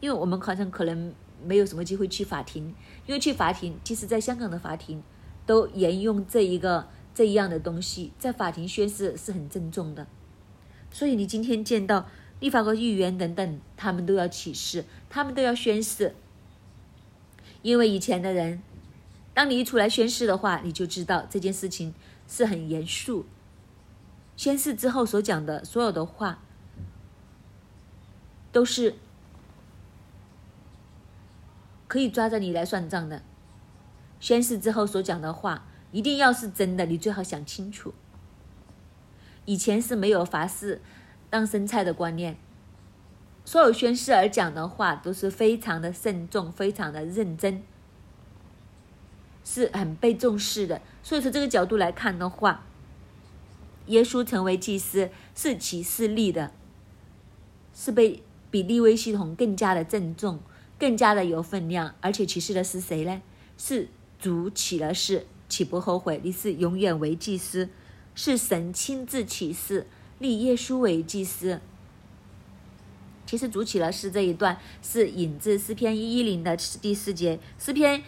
[0.00, 1.14] 因为我们好像可能。
[1.44, 2.74] 没有什么机会去法庭，
[3.06, 5.02] 因为去法庭，即使在香港的法庭，
[5.44, 10.06] 都沿用这一个这一样的东西，在法庭宣誓是很郑重的。
[10.90, 12.08] 所以你今天见到
[12.40, 16.14] 立法和议员等等，他们都要起誓，他们都要宣誓。
[17.62, 18.62] 因为以前的人，
[19.34, 21.94] 当你一出来宣誓的话，你就知道这件事情
[22.26, 23.26] 是很严肃。
[24.36, 26.42] 宣誓之后所讲的所有的话，
[28.50, 28.96] 都是。
[31.92, 33.22] 可以抓着你来算账的，
[34.18, 37.92] 宣誓之后所讲的话一定要是真的，你最好想清楚。
[39.44, 40.80] 以前是没有法事
[41.28, 42.38] 当生菜的观念，
[43.44, 47.62] 所有宣誓而讲的话都是非常的慎重、非常的认真，
[49.44, 50.80] 是很被重视的。
[51.02, 52.64] 所以从这个角度来看的话，
[53.88, 56.52] 耶稣成为祭司是启示立的，
[57.74, 60.40] 是被比利威系统更加的郑重。
[60.82, 63.22] 更加的有分量，而且启示的是谁呢？
[63.56, 63.86] 是
[64.18, 66.20] 主起了誓，岂不后悔？
[66.24, 67.68] 你是永远为祭司，
[68.16, 69.86] 是神亲自启示
[70.18, 71.60] 立耶稣为祭司。
[73.24, 77.38] 其实主起了誓这一段是引自诗篇一一零的第四节。
[77.60, 78.02] 诗篇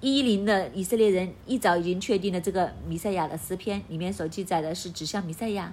[0.00, 5.72] 一一零的以色列人一早已经确定了这个弥赛亚的诗篇，里面所记载的是指向弥赛亚。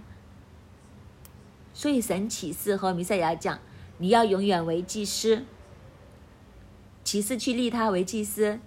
[1.73, 3.59] 所以神启示和弥赛亚讲：
[3.97, 5.43] 你要永远为祭司。
[7.03, 8.59] 骑士去立他为祭司，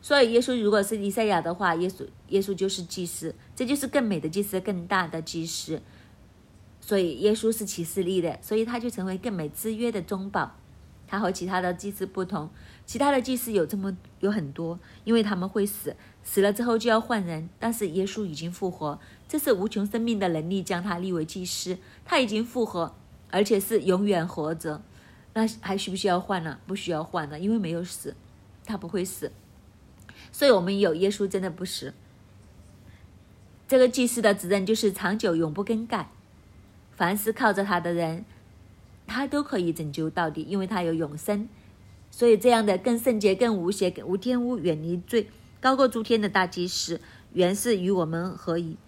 [0.00, 5.80] 所以耶稣如果是以赛亚的话，耶稣耶稣就是祭司，这就是更美的祭司，更大的祭司。
[6.80, 10.56] 所以耶稣是启示立的，所以他就成为更美之约的中保。
[11.08, 12.50] 他和其他的祭司不同，
[12.84, 22.96] 其他的祭司有这么有很多，因为他们会死，死了之后就要换人，但是耶稣已经复活，这是无穷生命的能力将他立为祭司，他已经复活，
[23.30, 24.82] 而且是永远活着。
[25.36, 26.58] 那还需不需要换呢？
[26.66, 28.16] 不需要换了，因为没有死，
[28.64, 29.30] 他不会死。
[30.32, 31.92] 所以，我们有耶稣真的不死。
[33.68, 36.08] 这个祭司的责任就是长久、永不更改。
[36.96, 38.24] 凡是靠着他的人，
[39.06, 41.46] 他都可以拯救到底，因为他有永生。
[42.10, 45.28] 所以，这样的更圣洁、更无邪、更无玷污、远离罪、
[45.60, 46.98] 高过诸天的大祭司，
[47.34, 48.78] 原是与我们何以？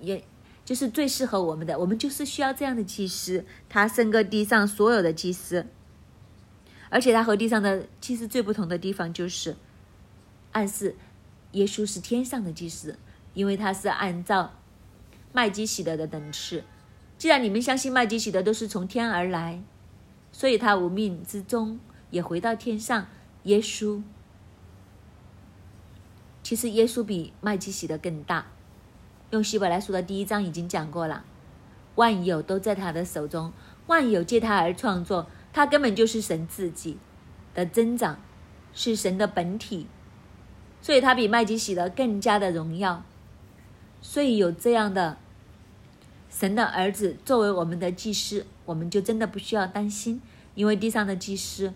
[0.00, 0.24] 也
[0.68, 1.78] 就是最适合我们的。
[1.78, 5.64] 我们就是需要这样的祭司，他胜过地上所有的祭司，
[6.90, 9.56] 而且他和地上的祭司最不同的地方就是，
[10.52, 10.94] 暗示
[11.52, 12.98] 耶稣是天上的祭司，
[13.32, 14.52] 因为他是按照
[15.32, 16.62] 麦基洗德的等次。
[17.16, 19.62] 既然你们相信麦基洗德都是从天而来，
[20.32, 23.06] 所以他无命之中也回到天上。
[23.44, 24.02] 耶稣。
[26.42, 28.48] 其实耶稣比麦基洗德更大。
[29.30, 31.24] 用希伯来书的第一章已经讲过了，
[31.96, 33.52] 万有都在他的手中，
[33.86, 36.96] 万有借他而创作，他根本就是神自己
[37.54, 38.18] 的增长，
[38.72, 39.86] 是神的本体，
[40.80, 43.04] 所以他比麦基洗德更加的荣耀。
[44.00, 45.18] 所以有这样的
[46.30, 50.22] 神的儿子作为我们的祭司，我们就真的不需要担心，
[50.54, 51.74] 因为地上的祭司。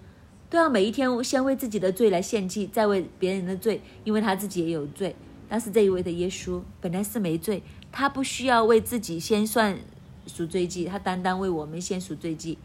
[0.48, 5.16] 都要每一天先为自己的罪来献祭，再为别人的罪，因为他自己也有罪。
[5.52, 7.62] 但是这一位的耶稣本来是没罪，
[7.92, 9.78] 他不需要为自己先算
[10.26, 12.56] 赎罪祭，他单单为我们先赎罪祭，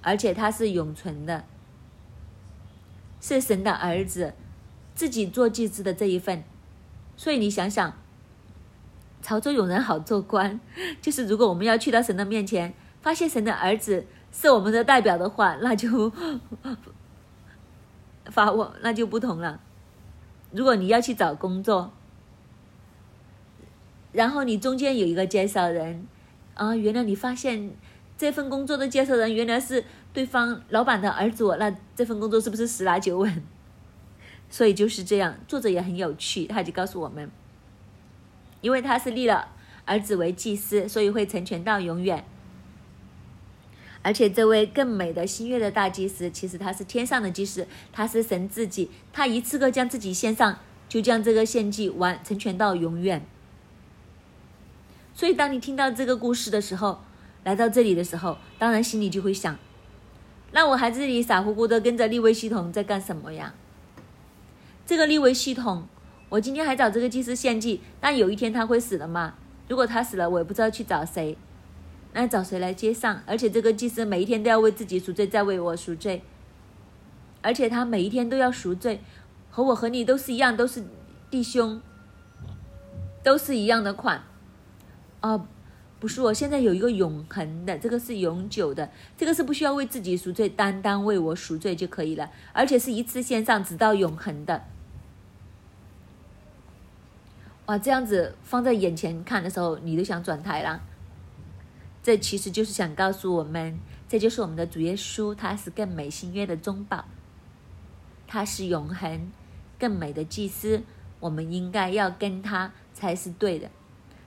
[0.00, 1.44] 而且他是永存的，
[3.20, 4.32] 是神的儿子，
[4.94, 6.42] 自己做祭司的这一份。
[7.18, 7.92] 所以你想想，
[9.20, 10.58] 潮州有人好做官，
[11.02, 16.10] 就是如果我们要去到神的面前，发现神的儿子是我们的代表的话，那就。
[18.24, 19.60] 发我那就不同了。
[20.50, 21.92] 如果你要去找工作，
[24.16, 26.06] 然后你中间有一个介绍人，
[26.54, 27.70] 啊，原来你发现
[28.16, 33.42] 这份工作的介绍人原来是对方老板的儿子，那这份工作是不是十拿九稳？
[34.48, 37.30] 所以就是这样，作者也很有趣，他就告诉我们，
[38.62, 39.48] 因为他是立了
[39.84, 42.24] 儿子为祭司，所以会成全到永远。
[44.00, 53.26] 而且这位更美的新月的大祭司，其实他是天上的祭司，他是神自己，他一次个将自己献上，就将这个献祭完成全到永远。
[55.16, 57.00] 所以，当你听到这个故事的时候，
[57.42, 59.56] 来到这里的时候，当然心里就会想：
[60.52, 63.54] 那我还这里傻乎乎的跟着立威系统在干什么呀？
[64.84, 65.86] 这个立威系统，
[66.28, 69.36] 我今天还找这个祭司献祭，但有一天他会死的嘛？
[69.68, 71.38] 如果他死了，我也不知道去找谁。
[72.12, 73.22] 那找谁来接上？
[73.24, 76.22] 而且这个祭司每一天都要为自己赎罪，再为我赎罪，
[77.40, 79.00] 而且他每一天都要赎罪，
[79.50, 80.84] 和我和你都是一样，都是
[81.30, 81.80] 弟兄，
[83.22, 84.22] 都是一样的款。
[85.26, 85.46] 哦，
[85.98, 94.62] 不是，我现在有一个永恒的，这个是永久的，这个是不需要为自己赎罪，单单为我赎罪就可以了，而且是一次线上，直到永恒的。
[97.66, 100.80] 哇，这样子放在眼前看的时候，你都想转台了。
[102.04, 103.76] 这其实就是想告诉我们，
[104.08, 107.04] 这就是我们的主耶稣，他是更美新约的中保，
[108.28, 109.32] 他是永恒、
[109.76, 110.82] 更美的祭司，
[111.18, 113.68] 我们应该要跟他才是对的，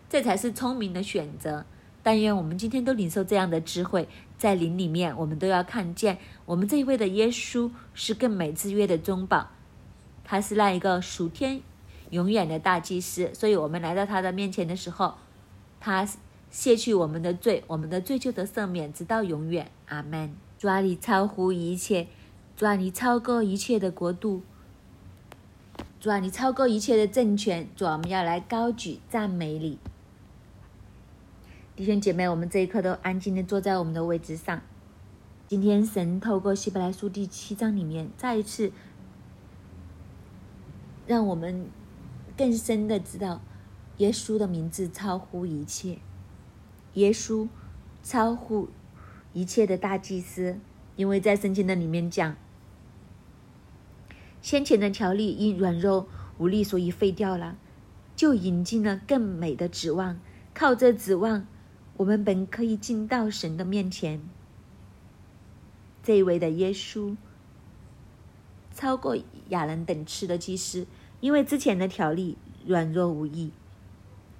[0.09, 1.65] 这才是聪明的选择。
[2.01, 9.49] 但愿我们今天都领受这样的智慧，在灵里面，我们都要看见，我们这一位的耶稣是更美之约的中保，
[10.23, 11.61] 他是那一个属天、
[12.09, 15.15] 永远的大祭司，所以我们来到他的面前的时候，
[15.79, 16.07] 他。
[16.51, 19.69] 卸去我们的罪，我们的罪就得赦免，直到永远。
[19.85, 20.33] 阿门。
[20.57, 22.07] 主啊，你超乎一切，
[22.57, 24.41] 主啊，你超过一切的国度，
[25.99, 27.69] 主啊，你超过一切的政权。
[27.75, 29.77] 主啊，我们要来高举赞美你。
[31.79, 34.61] 弟兄姐妹，我们这一刻都安静的坐在我们的位置上。
[35.47, 38.73] 今天神透过希伯来书第七章里面，再一次
[41.07, 41.67] 让我们
[42.35, 43.41] 更深的知道，
[43.95, 45.99] 耶稣的名字超乎一切。
[46.95, 47.47] 耶稣
[48.03, 48.67] 超乎
[49.31, 50.59] 一切的大祭司，
[50.97, 52.35] 因为在圣经的里面讲，
[54.41, 57.55] 先前的条例因软弱无力，所以废掉了，
[58.17, 60.19] 就引进了更美的指望。
[60.53, 61.47] 靠这指望，
[61.99, 64.21] 我们本可以进到神的面前。
[66.01, 67.17] 这一位的耶稣
[68.73, 69.17] 超过
[69.49, 70.87] 亚兰等次的祭司，
[71.19, 73.51] 因为之前的条例软弱无益，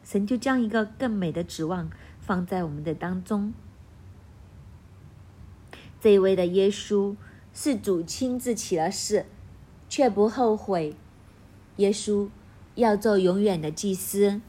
[0.06, 1.90] 神就将一个更美的指望。
[2.20, 3.54] 放在我们的当中，
[6.00, 7.16] 这一位的耶稣
[7.56, 9.26] 是主亲自起了誓，
[9.90, 10.96] 却不后悔。
[11.78, 12.30] 耶稣
[12.76, 14.42] 要做永远的祭司，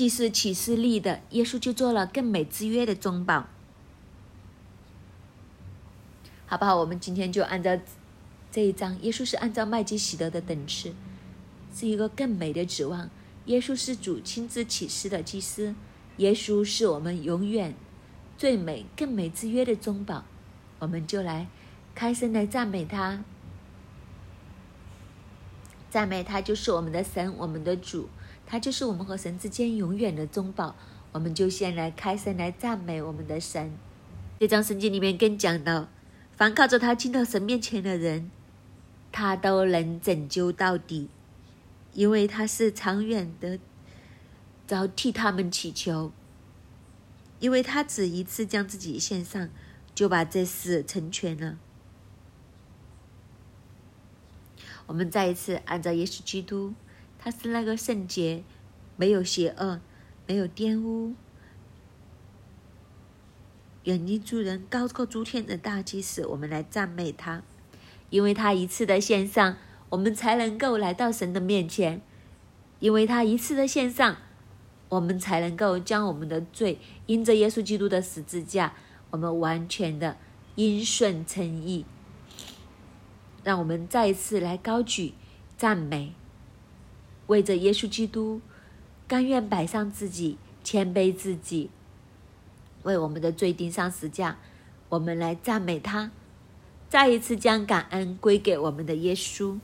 [0.00, 3.46] 祭司起誓立的，耶稣就做了更美之约的中保，
[6.46, 6.74] 好不好？
[6.76, 7.78] 我们今天就按照
[8.50, 10.94] 这一章，耶稣是按照麦基喜德的等次，
[11.74, 13.10] 是一个更美的指望。
[13.44, 15.74] 耶稣是主亲自启示的祭司，
[16.16, 17.74] 耶稣是我们永远
[18.38, 20.24] 最美、更美之约的中保，
[20.78, 21.46] 我们就来
[21.94, 23.22] 开声来赞美他，
[25.90, 28.08] 赞美他就是我们的神，我们的主，
[28.50, 30.74] 他就是我们和神之间永远的中保。
[31.12, 33.72] 我们就先来开声来赞美我们的神。
[34.40, 35.88] 这张圣经里面更讲到，
[36.36, 38.30] 凡靠着他进到神面前的人，
[39.12, 41.08] 他都能拯救到底，
[41.92, 43.60] 因为他是长远的，
[44.66, 46.10] 早替他们祈求。
[47.38, 49.48] 因为他只一次将自己献上，
[49.94, 51.56] 就把这事成全了。
[54.86, 56.74] 我们再一次按照耶稣基督，
[57.22, 58.42] 他是那个圣洁、
[58.96, 59.80] 没有邪恶、
[60.26, 61.12] 没有玷污、
[63.84, 67.42] 远离诸人、高过诸天的大祭司，我们来赞美他。
[68.08, 69.58] 因为他一次的献上，
[69.90, 72.00] 我们才能够来到神的面前；
[72.78, 74.16] 因为他一次的献上。
[74.88, 78.74] 我们才能够将我们的罪，因着耶稣基督的十字架，
[79.12, 80.16] 我们完全的
[80.56, 81.86] 因顺称义。
[83.44, 85.14] 让我们再一次来高举
[85.56, 86.14] 赞美，
[87.30, 88.40] 为着耶稣基督，
[89.06, 91.70] 甘愿摆上自己，谦卑自己，
[92.82, 94.36] 为我们的罪钉上十架。
[94.88, 96.10] 我们来赞美他，
[96.88, 99.60] 再一次将感恩归给我们的耶稣。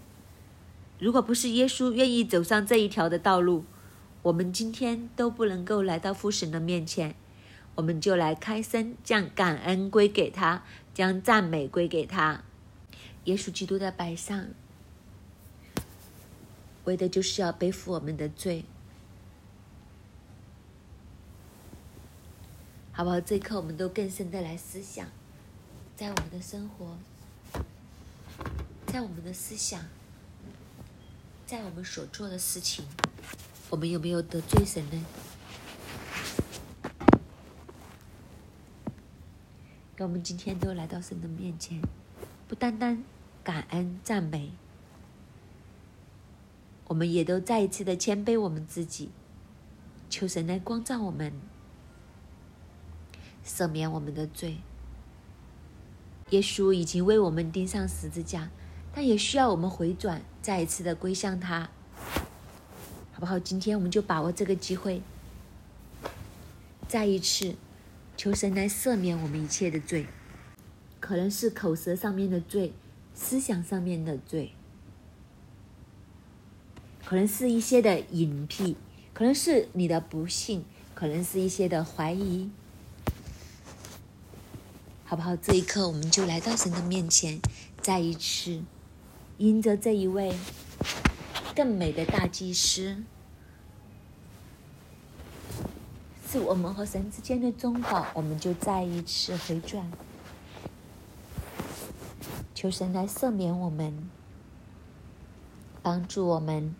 [1.00, 3.64] 如果不是耶稣愿意走上这一条的道路，
[4.22, 7.16] 我们今天都不能够来到父神的面前，
[7.74, 10.62] 我们就来开声，将感恩归给他，
[10.94, 12.44] 将赞美归给他。
[13.24, 14.46] 耶稣基督的摆上，
[16.87, 18.64] 为的就是要背负我们的罪，
[22.93, 23.20] 好不好？
[23.20, 25.07] 这一刻，我们都更深的来思想，
[25.97, 26.97] 在我们的生活，
[28.87, 29.84] 在我们的思想，
[31.45, 32.87] 在我们所做的事情。
[33.68, 35.05] 我们有没有得罪神呢？
[39.97, 41.82] 让我们今天都来到神的面前，
[42.47, 43.03] 不单单
[43.43, 44.53] 感恩赞美，
[46.89, 49.11] 我们也都再一次的谦卑我们自己，
[50.09, 51.32] 求神来光照我们，
[53.45, 54.59] 赦免我们的罪。
[56.30, 58.51] 耶稣已经为我们钉上十字架，
[58.93, 61.70] 但也需要我们回转，再一次的归向他。
[63.12, 63.39] 好不好？
[63.39, 65.01] 今天我们就把握这个机会，
[66.89, 67.55] 再一次
[68.16, 70.07] 求神来赦免我们一切的罪，
[71.01, 72.74] 可能是口舌上面的罪，
[73.14, 74.53] 思想上面的罪，
[77.07, 78.74] 可能是一些的隐蔽，
[79.14, 82.50] 可能是你的不幸，可能是一些的怀疑，
[85.04, 85.36] 好不好？
[85.36, 87.40] 这一刻，我们就来到神的面前，
[87.80, 88.61] 再一次
[89.38, 90.36] 迎着这一位。
[91.54, 92.96] 更美的大祭司，
[96.28, 99.90] 是我们和神之间的中保，我们就再一次回转，
[102.52, 104.11] 求神来赦免我们，
[105.82, 106.74] 帮助我们。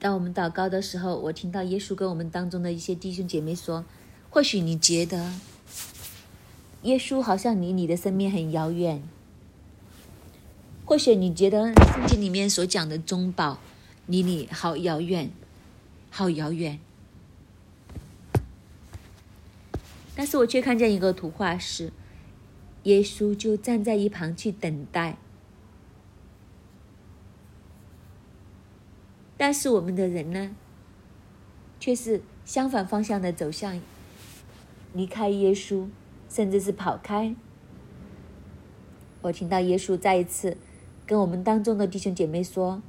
[0.00, 3.84] 当我们祷告的时候，我听到耶稣跟我们当中的一些弟兄姐妹说
[4.30, 5.32] ：“或许你觉得
[6.82, 9.02] 耶稣好像离你的生命很遥远。”
[10.86, 13.58] 或许你觉得圣经里面所讲的中保
[14.06, 15.30] 离你好遥远，
[16.10, 16.78] 好遥远。
[20.14, 21.92] 但是我却看见一个图画是，
[22.84, 25.18] 耶稣就站在一旁去等待。
[29.38, 30.54] 但是我们的人呢，
[31.80, 33.80] 却是相反方向的走向，
[34.92, 35.88] 离开耶稣，
[36.28, 37.34] 甚至是跑开。
[39.22, 40.58] 我听到耶稣再一次。
[41.06, 42.82] 跟我们当中的弟兄姐妹说：“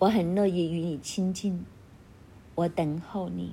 [0.00, 1.64] 我很乐意与你亲近，
[2.56, 3.52] 我等候你。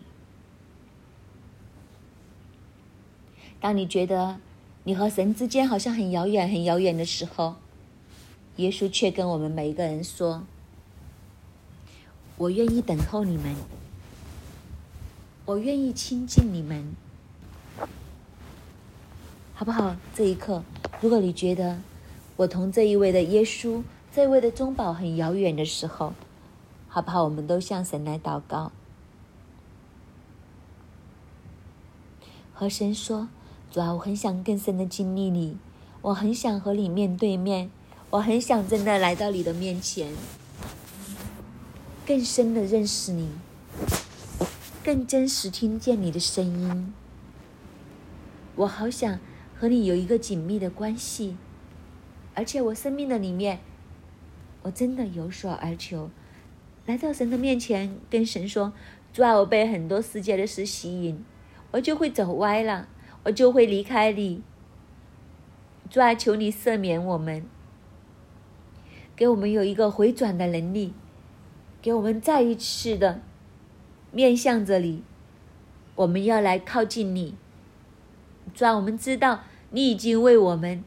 [3.60, 4.40] 当你觉得
[4.84, 7.58] 你和神之间好像很遥远、很遥远的时候，
[8.56, 10.48] 耶稣却跟我们每一个人说
[12.38, 13.56] ：‘我愿意等候你们，
[15.46, 16.96] 我愿意亲近你们，
[19.54, 20.64] 好不好？’这一刻，
[21.02, 21.80] 如果你觉得……
[22.38, 23.82] 我同这一位的耶稣，
[24.14, 26.12] 这一位的中保很遥远的时候，
[26.90, 27.24] 好不好？
[27.24, 28.74] 我们都向神来祷告，
[32.54, 33.30] 和神说
[33.72, 35.56] ：“主啊，我很想更深的经历你，
[36.02, 37.72] 我很想和你面对面，
[38.10, 40.12] 我很想真的来到你的面前，
[42.06, 43.32] 更深的认识你，
[44.84, 46.94] 更真实听见你的声音。
[48.56, 49.20] 我好想
[49.58, 51.36] 和你有一个紧密的关系。”
[52.36, 53.60] 而且我生命的里面，
[54.62, 56.12] 我真的有所而求，
[56.86, 58.74] 来到神的面前，跟神说
[59.12, 61.24] ：“主啊，我被很多世界的事吸引，
[61.72, 62.88] 我就会走歪了，
[63.24, 64.44] 我就会离开你。
[65.90, 67.46] 主啊，求你赦免我们，
[69.16, 70.94] 给我们有一个回转的能力，
[71.86, 73.22] 给我们再一次的
[74.12, 75.04] 面向着你，
[75.94, 77.36] 我们要来靠近你。
[78.56, 80.84] 主啊，我们知道你已经为我们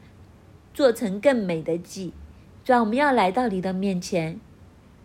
[0.73, 2.11] 做成更美的祭。
[2.65, 4.41] 主啊，我们要来到你的面前，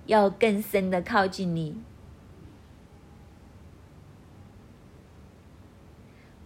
[0.06, 1.76] 要更深的靠近你。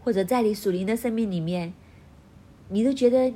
[0.05, 1.73] 或者在你属灵的生命里面，
[2.69, 3.33] 你都觉得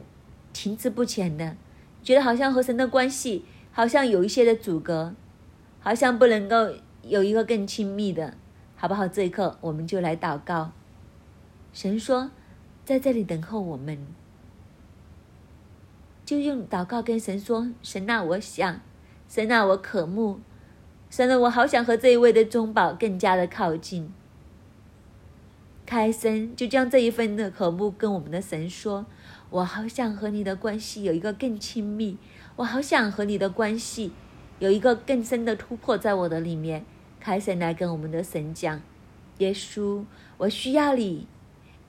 [0.53, 1.57] 停滞不前的，
[2.03, 5.15] 觉得好像和神的关系好像有一些的阻隔，
[5.83, 6.71] 好像不能够
[7.03, 8.35] 有一个更亲密的，
[8.77, 9.09] 好不好？
[9.09, 10.71] 这一刻我们就来祷告。
[11.73, 12.31] 神说，
[12.85, 14.07] 在这里等候我们，
[16.25, 18.81] 就用祷告跟神说：神啊，我想，
[19.29, 20.39] 神啊，我渴慕，
[21.11, 24.13] 神啊，我好想和这一位的中宝更加的靠近。
[25.85, 29.05] 开声，就将这一份的渴慕跟我们的神说
[29.51, 32.17] ：“我好想和你的关系有一个更亲密，
[32.57, 34.13] 我好想和你的关系
[34.63, 36.85] 有一个更深的突破，在我的里面。”
[37.19, 38.81] 开声来跟我们的神讲
[39.39, 40.05] ：“耶稣，
[40.39, 41.27] 我需要你，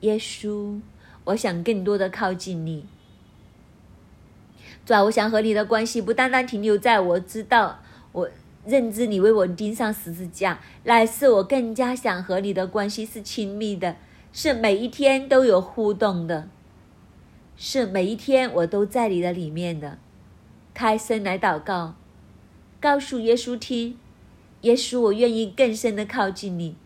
[0.00, 0.80] 耶稣，
[1.24, 2.86] 我想更多的靠近你。
[4.84, 7.80] 主啊，我想和你的关系不单单停留在我知道
[8.12, 8.30] 我。”
[8.66, 13.96] 认知你为我钉上十字架，乃是我更加想和你的关系是亲密的，
[14.32, 16.48] 是每一天都有互动的，
[17.58, 19.98] 是每一天我都在你的里面的。
[20.72, 21.94] 开声来祷告，
[22.84, 23.98] 告诉耶稣听，
[24.60, 26.76] 耶稣，我愿意更深的靠近你。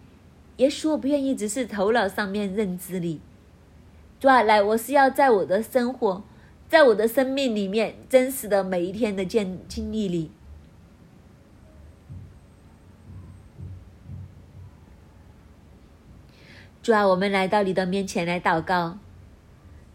[0.59, 3.21] 耶稣，我不愿意只是头脑上面认知你。
[4.21, 6.23] 主啊，来，我是要在我的生活，
[6.69, 10.31] 在我的生命里面，真实的每一天的见经历里。
[16.81, 18.99] 主啊，我们来到你的面前来祷告。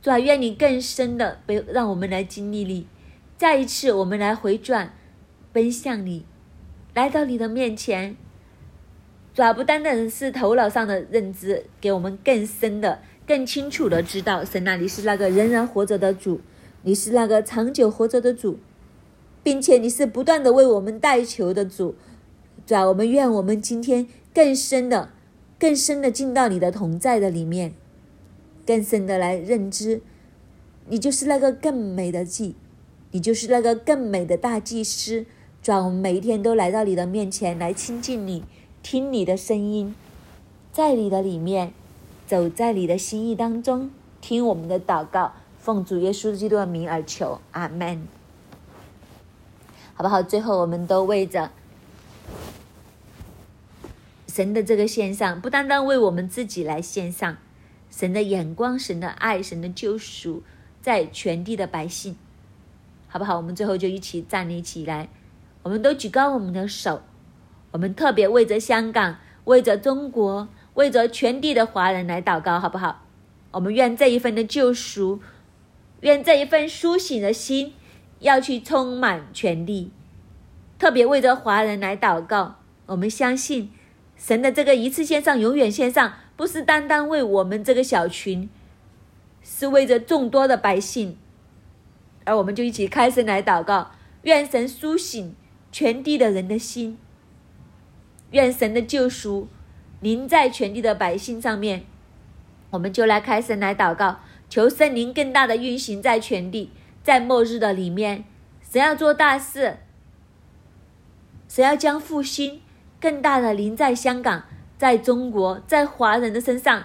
[0.01, 2.88] 主啊，愿你更深的被让我们来经历你。
[3.38, 4.93] 再一次，我们来回转，
[5.54, 6.26] 奔向你，
[6.93, 8.18] 来到你的面前。
[9.34, 16.41] 主啊，不单单是头脑上的认知，给我们更深的、更清楚的知道，神啊，你是那个仍然活着的主，
[16.82, 18.60] 你是那个长久活着的主，
[19.41, 21.95] 并且你是不断的为我们代求的主。
[22.66, 25.12] 主啊，我们愿我们今天更深的。
[25.60, 27.74] 更深的进到你的同在的里面，
[28.66, 30.01] 更深的来认知，
[30.89, 32.56] 你就是那个更美的祭，
[33.12, 35.26] 你就是那个更美的大祭司。
[35.64, 38.43] 主啊，我们每一天都来到你的面前来亲近你，
[38.82, 39.95] 听你的声音，
[40.74, 41.72] 在你的里面，
[42.28, 43.89] 走在你的心意当中，
[44.20, 48.05] 听我们的祷告，奉主耶稣基督的名而求，阿门。
[49.93, 50.22] 好不好？
[50.22, 51.49] 最后，我们都为着。
[54.28, 57.38] 神的这个献上，不单单为我们自己来献上，
[57.89, 60.43] 神的眼光、神的爱、神的救赎，
[60.82, 62.18] 在全地的百姓，
[63.07, 63.38] 好不好？
[63.38, 65.07] 我们最后就一起站立起来，
[65.64, 67.01] 我们都举高我们的手，
[67.72, 73.05] 我们特别为着香港、为着中国、为着全地的华人来祷告，好不好？
[73.51, 75.22] 我们愿这一份的救赎，
[76.01, 77.74] 愿这一份苏醒的心，
[78.20, 79.91] 要去充满全地，
[80.78, 82.55] 特别为着华人来祷告，
[82.88, 83.72] 我们相信。
[84.16, 88.49] 神的这个一次线上，永远线上，不是单单为我们这个小群，
[89.41, 91.18] 是为着众多的百姓。
[92.24, 93.91] 而我们就一起开声来祷告，
[94.22, 95.36] 愿神苏醒
[95.74, 97.00] 全地的人的心，
[98.30, 99.48] 愿神的救赎
[100.02, 101.84] 临在全地的百姓上面。
[102.70, 106.70] 我们就来开声来祷告，求圣灵更大的运行在全地，
[107.02, 108.24] 在末日的里面，
[108.62, 109.80] 神要做大事，
[111.50, 112.62] 神要将复兴。
[113.02, 114.44] 更大的临在香港，
[114.78, 116.84] 在中国，在华人的身上，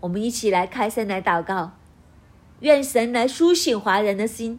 [0.00, 1.78] 我们一起来开声来祷告，
[2.60, 4.58] 愿神来苏醒华人的心。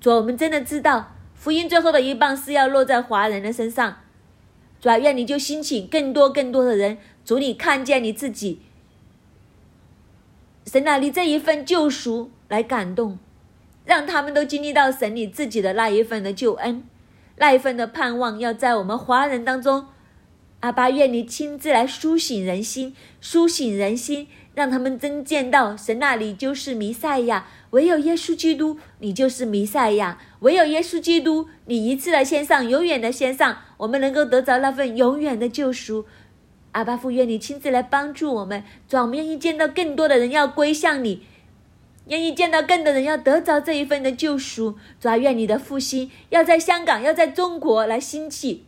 [0.00, 4.00] 主，我们真的知道福音最后的一棒是要落在华人的身上。
[4.80, 8.60] 主啊，愿你就兴起更多更多的人，主你看见你自己，
[10.66, 13.18] 神啊，你这一份救赎来感动，
[13.84, 16.84] 让他们都经历到神你自己的那一份的救恩，
[17.36, 19.86] 那一份的盼望，要在我们华人当中。
[20.60, 24.26] 阿爸，愿你亲自来苏醒人心，苏醒人心，
[24.58, 36.06] 让他们真见到神那里就是弥赛亚，唯有耶稣基督，你就是弥赛亚，唯有耶稣基督，你一次的献上，永远的献上，我们能够得着那份永远的救赎。
[36.72, 41.22] 阿爸父，愿你亲自来帮助我们，主，我们愿意见到更多的人要归向你，
[42.08, 44.74] 愿意见到更多人要得着这一份的救赎。
[44.98, 48.64] 主啊，愿你的复兴要在香港，要在中国来兴起。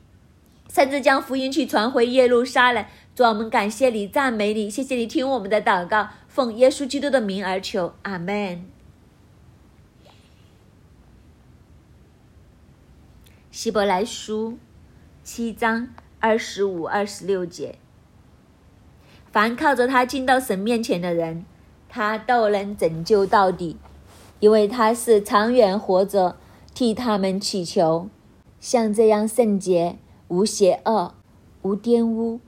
[0.72, 2.84] 甚至将福音去传回耶路撒冷。
[3.14, 8.64] 主，我们感谢你，赞美你，谢谢你听我们的祷告，奉耶稣基督的名而求，阿门。
[13.50, 14.56] 希伯来书
[15.22, 15.88] 七章
[16.18, 17.76] 二十五、二十六节。
[19.30, 21.44] 凡靠着他进到神面前的人，
[21.88, 23.76] 他都能拯救到底，
[24.38, 26.36] 因为他是长远活着，
[26.72, 28.08] 替他们祈求。
[28.60, 29.98] 像这样圣洁、
[30.28, 31.14] 无邪恶、
[31.62, 32.40] 无玷污、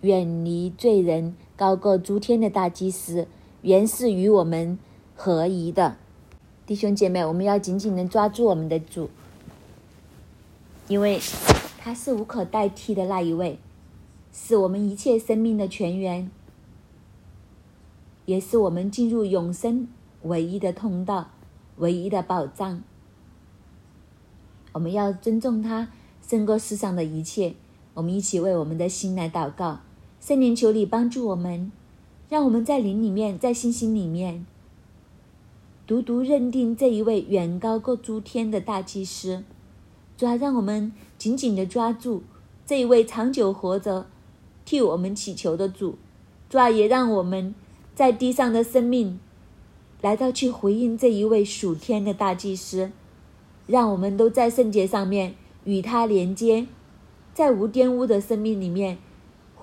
[0.00, 3.26] 远离罪人、高过诸天的大祭司，
[3.62, 4.78] 原是与我们
[5.16, 5.96] 合宜的。
[6.66, 9.10] 弟兄姐妹，我们要紧紧的抓住我们的主，
[10.86, 11.18] 因为
[11.78, 13.58] 他是无可代替的那一位。
[14.30, 16.30] 是我们一切生命的泉源，
[18.26, 19.88] 也是我们进入永生
[20.22, 21.30] 唯一的通道、
[21.78, 22.82] 唯一的保障。
[24.74, 25.88] 我们要尊重他，
[26.24, 27.54] 胜过世上的一切。
[27.94, 29.80] 我们一起为我们的心来祷告，
[30.28, 31.72] 圣灵求你帮助我们，
[32.28, 34.44] 让我们在灵里面，在信心里面，
[35.86, 39.42] 独独认定这一位远高过诸天的大祭司。
[40.18, 42.22] 主要让我们紧紧的抓住
[42.66, 44.04] 这一位长久活着。
[44.66, 45.96] 替我们祈求的主，
[46.50, 47.54] 主啊，也让我们
[47.94, 49.18] 在地上的生命
[50.02, 52.92] 来到去回应这一位属天的大祭司，
[53.66, 56.66] 让我们都在圣洁上面与他连接，
[57.32, 58.98] 在无玷污的生命里面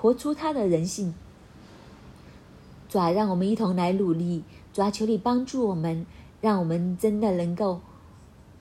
[0.06, 1.16] 活出他的人性。
[2.88, 6.06] 主啊，让我们一同来努力，主啊，求你帮助我们，
[6.41, 7.82] 让我们真的能够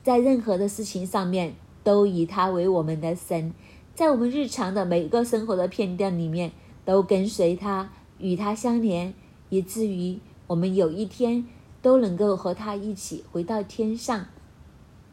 [0.02, 3.52] 在任何的事情上面都以他为我们的神。
[3.94, 6.52] 在我们日常的每一个生活的片段里面，
[6.86, 9.12] 都跟随他，与他相连，
[9.50, 11.46] 以至于我们有一天
[11.82, 14.24] 都能够和他一起回到天上。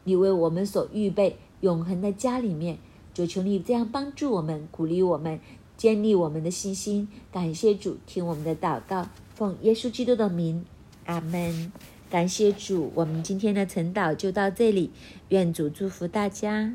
[0.04, 2.78] 你为我们所预备永恒的家里面，
[3.12, 5.38] 主求你这样帮助我们，鼓励我们，
[5.82, 7.08] 建立我们的信心。
[7.32, 10.64] 感谢主，听我们的祷告，奉耶稣基督的名，
[11.06, 11.72] 阿门。
[12.08, 14.92] 感谢主，我们今天的晨祷就到这里，
[15.30, 16.72] 愿主祝福大家。